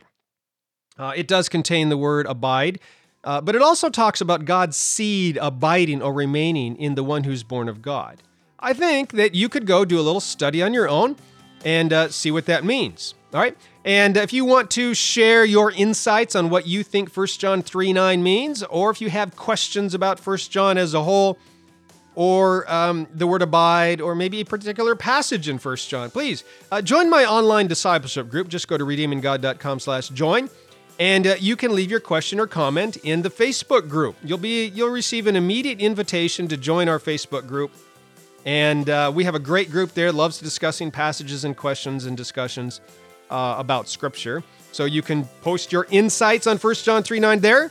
Uh, 0.99 1.13
it 1.15 1.29
does 1.29 1.49
contain 1.49 1.91
the 1.91 1.97
word 1.97 2.27
abide, 2.27 2.81
uh, 3.29 3.43
but 3.43 3.55
it 3.55 3.61
also 3.61 3.91
talks 3.91 4.23
about 4.23 4.47
God's 4.47 4.75
seed 4.75 5.37
abiding 5.37 6.01
or 6.01 6.15
remaining 6.15 6.77
in 6.77 6.95
the 6.95 7.05
one 7.05 7.25
who's 7.25 7.43
born 7.43 7.69
of 7.69 7.83
God. 7.83 8.23
I 8.59 8.73
think 8.73 9.13
that 9.13 9.35
you 9.35 9.51
could 9.51 9.67
go 9.67 9.85
do 9.85 10.01
a 10.01 10.01
little 10.01 10.23
study 10.23 10.63
on 10.63 10.73
your 10.73 10.89
own 10.89 11.15
and 11.63 11.93
uh, 11.93 12.09
see 12.09 12.31
what 12.31 12.47
that 12.47 12.65
means. 12.65 13.13
All 13.35 13.41
right. 13.41 13.55
And 13.85 14.17
if 14.17 14.33
you 14.33 14.47
want 14.47 14.71
to 14.71 14.95
share 14.95 15.45
your 15.45 15.71
insights 15.73 16.35
on 16.35 16.49
what 16.49 16.67
you 16.67 16.83
think 16.83 17.15
1 17.15 17.27
John 17.27 17.61
3 17.61 17.93
9 17.93 18.23
means, 18.23 18.63
or 18.63 18.89
if 18.89 19.03
you 19.03 19.11
have 19.11 19.37
questions 19.37 19.93
about 19.93 20.27
1 20.27 20.39
John 20.49 20.79
as 20.79 20.95
a 20.95 21.03
whole, 21.03 21.37
or 22.15 22.65
um, 22.73 23.09
the 23.13 23.27
word 23.27 23.43
abide, 23.43 24.01
or 24.01 24.15
maybe 24.15 24.41
a 24.41 24.47
particular 24.47 24.97
passage 24.97 25.51
in 25.51 25.59
1 25.59 25.77
John, 25.77 26.11
please 26.11 26.45
uh, 26.73 26.81
join 26.81 27.11
my 27.11 27.27
online 27.27 27.67
discipleship 27.67 28.31
group. 28.31 28.49
Just 28.49 28.69
go 28.69 28.79
to 28.79 28.87
redeeminggod.com 28.87 29.81
slash 29.81 30.09
join. 30.09 30.49
And 30.99 31.27
uh, 31.27 31.37
you 31.39 31.55
can 31.55 31.75
leave 31.75 31.91
your 31.91 32.01
question 32.01 32.41
or 32.41 32.47
comment 32.47 32.97
in 32.99 33.23
the 33.23 33.31
Facebook 33.31 33.89
group. 33.89 34.17
You'll 34.23 34.39
be 34.39 34.67
you'll 34.67 34.91
receive 34.91 35.27
an 35.27 35.37
immediate 35.37 35.81
invitation 35.81 36.49
to 36.49 36.57
join 36.57 36.89
our 36.89 36.99
Facebook 36.99 37.47
group. 37.47 37.71
And 38.45 38.89
uh, 38.89 39.13
we 39.15 39.25
have 39.25 39.35
a 39.35 39.41
great 39.41 39.71
group 39.71 39.95
there, 39.95 40.11
loves 40.11 40.41
discussing 40.41 40.91
passages 40.91 41.45
and 41.45 41.57
questions 41.57 42.07
and 42.07 42.17
discussions 42.17 42.81
uh, 43.31 43.57
about 43.59 43.89
Scripture. 43.89 44.43
So 44.73 44.85
you 44.85 45.03
can 45.03 45.25
post 45.43 45.73
your 45.73 45.87
insights 45.91 46.47
on 46.47 46.57
1 46.57 46.75
John 46.77 47.03
3 47.03 47.21
9 47.21 47.41
there, 47.41 47.71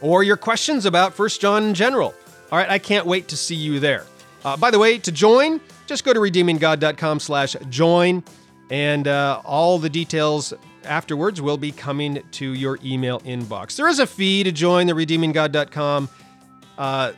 or 0.00 0.22
your 0.22 0.36
questions 0.36 0.86
about 0.86 1.18
1 1.18 1.28
John 1.40 1.64
in 1.64 1.74
general. 1.74 2.14
All 2.50 2.58
right, 2.58 2.68
I 2.68 2.78
can't 2.78 3.06
wait 3.06 3.28
to 3.28 3.36
see 3.36 3.54
you 3.54 3.80
there. 3.80 4.06
Uh, 4.44 4.56
by 4.56 4.70
the 4.70 4.78
way, 4.78 4.98
to 4.98 5.12
join, 5.12 5.60
just 5.86 6.04
go 6.04 6.12
to 6.12 6.20
redeeminggod.com 6.20 7.20
slash 7.20 7.56
join, 7.68 8.22
and 8.70 9.08
uh, 9.08 9.40
all 9.44 9.78
the 9.78 9.88
details 9.88 10.52
afterwards 10.86 11.40
will 11.40 11.56
be 11.56 11.72
coming 11.72 12.22
to 12.32 12.52
your 12.52 12.78
email 12.84 13.20
inbox. 13.20 13.76
There 13.76 13.88
is 13.88 13.98
a 13.98 14.06
fee 14.06 14.42
to 14.44 14.52
join 14.52 14.86
the 14.86 14.92
redeeminggod.com 14.92 16.08
uh, 16.78 17.12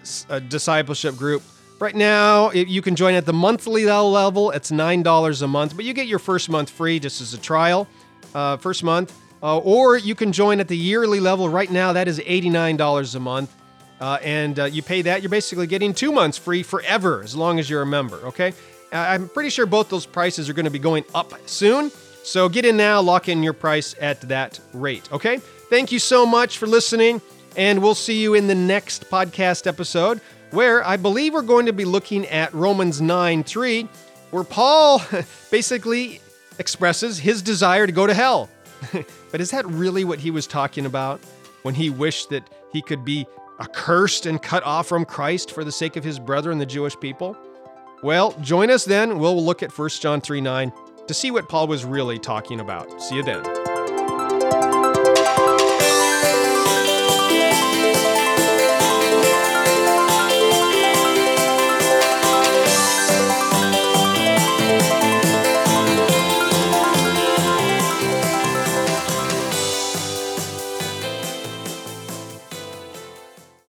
discipleship 0.48 1.16
group. 1.16 1.42
Right 1.81 1.94
now, 1.94 2.50
you 2.53 2.83
can 2.83 2.94
join 2.96 3.14
at 3.14 3.27
the 3.27 3.33
monthly 3.33 3.85
level. 3.85 4.50
It's 4.53 4.70
$9 4.70 5.42
a 5.42 5.48
month, 5.48 5.77
but 5.77 5.85
you 5.85 5.92
get 5.92 6.07
your 6.07 6.18
first 6.18 6.48
month 6.48 6.70
free 6.70 6.98
just 6.98 7.20
as 7.20 7.35
a 7.35 7.38
trial, 7.38 7.88
uh, 8.35 8.57
first 8.57 8.85
month. 8.85 9.18
Uh, 9.42 9.59
or 9.59 9.98
you 9.98 10.14
can 10.14 10.33
join 10.33 10.61
at 10.61 10.68
the 10.68 10.77
yearly 10.77 11.20
level. 11.20 11.48
Right 11.48 11.70
now, 11.70 11.92
that 11.92 12.09
is 12.09 12.18
$89 12.20 13.14
a 13.14 13.20
month. 13.20 13.55
Uh, 14.00 14.18
and 14.22 14.59
uh, 14.59 14.64
you 14.64 14.83
pay 14.83 15.03
that, 15.03 15.22
you're 15.22 15.31
basically 15.31 15.66
getting 15.66 15.92
two 15.92 16.12
months 16.12 16.38
free 16.38 16.62
forever 16.62 17.22
as 17.22 17.37
long 17.37 17.59
as 17.59 17.68
you're 17.68 17.83
a 17.83 17.87
member, 17.87 18.16
okay? 18.27 18.55
I'm 18.92 19.29
pretty 19.29 19.50
sure 19.50 19.66
both 19.66 19.88
those 19.88 20.07
prices 20.07 20.48
are 20.48 20.53
going 20.53 20.64
to 20.64 20.70
be 20.70 20.79
going 20.79 21.05
up 21.14 21.33
soon. 21.46 21.90
So 22.24 22.48
get 22.48 22.64
in 22.64 22.78
now, 22.78 23.02
lock 23.02 23.28
in 23.28 23.42
your 23.42 23.52
price 23.52 23.94
at 24.00 24.18
that 24.22 24.58
rate, 24.72 25.12
okay? 25.12 25.37
Thank 25.68 25.92
you 25.92 25.98
so 25.98 26.24
much 26.24 26.56
for 26.56 26.66
listening, 26.66 27.20
and 27.54 27.82
we'll 27.82 27.94
see 27.94 28.18
you 28.22 28.32
in 28.32 28.46
the 28.46 28.54
next 28.54 29.10
podcast 29.10 29.66
episode 29.66 30.22
where 30.50 30.82
I 30.87 30.96
believe 30.96 31.34
we're 31.34 31.42
going 31.42 31.66
to 31.66 31.74
be 31.74 31.84
looking 31.84 32.26
at 32.28 32.52
Romans 32.54 33.02
9 33.02 33.44
3, 33.44 33.88
where 34.30 34.42
Paul 34.42 35.02
basically 35.50 36.22
expresses 36.58 37.18
his 37.18 37.42
desire 37.42 37.87
to 37.87 37.92
go 37.92 38.06
to 38.06 38.14
hell. 38.14 38.48
but 39.30 39.42
is 39.42 39.50
that 39.50 39.66
really 39.66 40.04
what 40.04 40.18
he 40.18 40.30
was 40.30 40.46
talking 40.46 40.87
about 40.87 41.20
when 41.60 41.74
he 41.74 41.90
wished 41.90 42.30
that 42.30 42.48
he 42.72 42.80
could 42.80 43.04
be 43.04 43.26
accursed 43.60 44.24
and 44.24 44.42
cut 44.42 44.62
off 44.64 44.87
from 44.87 45.04
Christ 45.04 45.52
for 45.52 45.62
the 45.62 45.72
sake 45.72 45.96
of 45.96 46.02
his 46.04 46.18
brethren, 46.18 46.56
the 46.56 46.64
Jewish 46.64 46.98
people? 46.98 47.37
Well, 48.02 48.32
join 48.40 48.70
us 48.70 48.87
then. 48.87 49.18
We'll 49.18 49.44
look 49.44 49.62
at 49.62 49.78
1 49.78 49.88
John 50.00 50.22
3 50.22 50.40
9 50.40 50.72
to 51.06 51.14
see 51.14 51.30
what 51.30 51.48
Paul 51.48 51.66
was 51.66 51.84
really 51.84 52.18
talking 52.18 52.60
about. 52.60 53.02
See 53.02 53.16
you 53.16 53.22
then. 53.22 53.73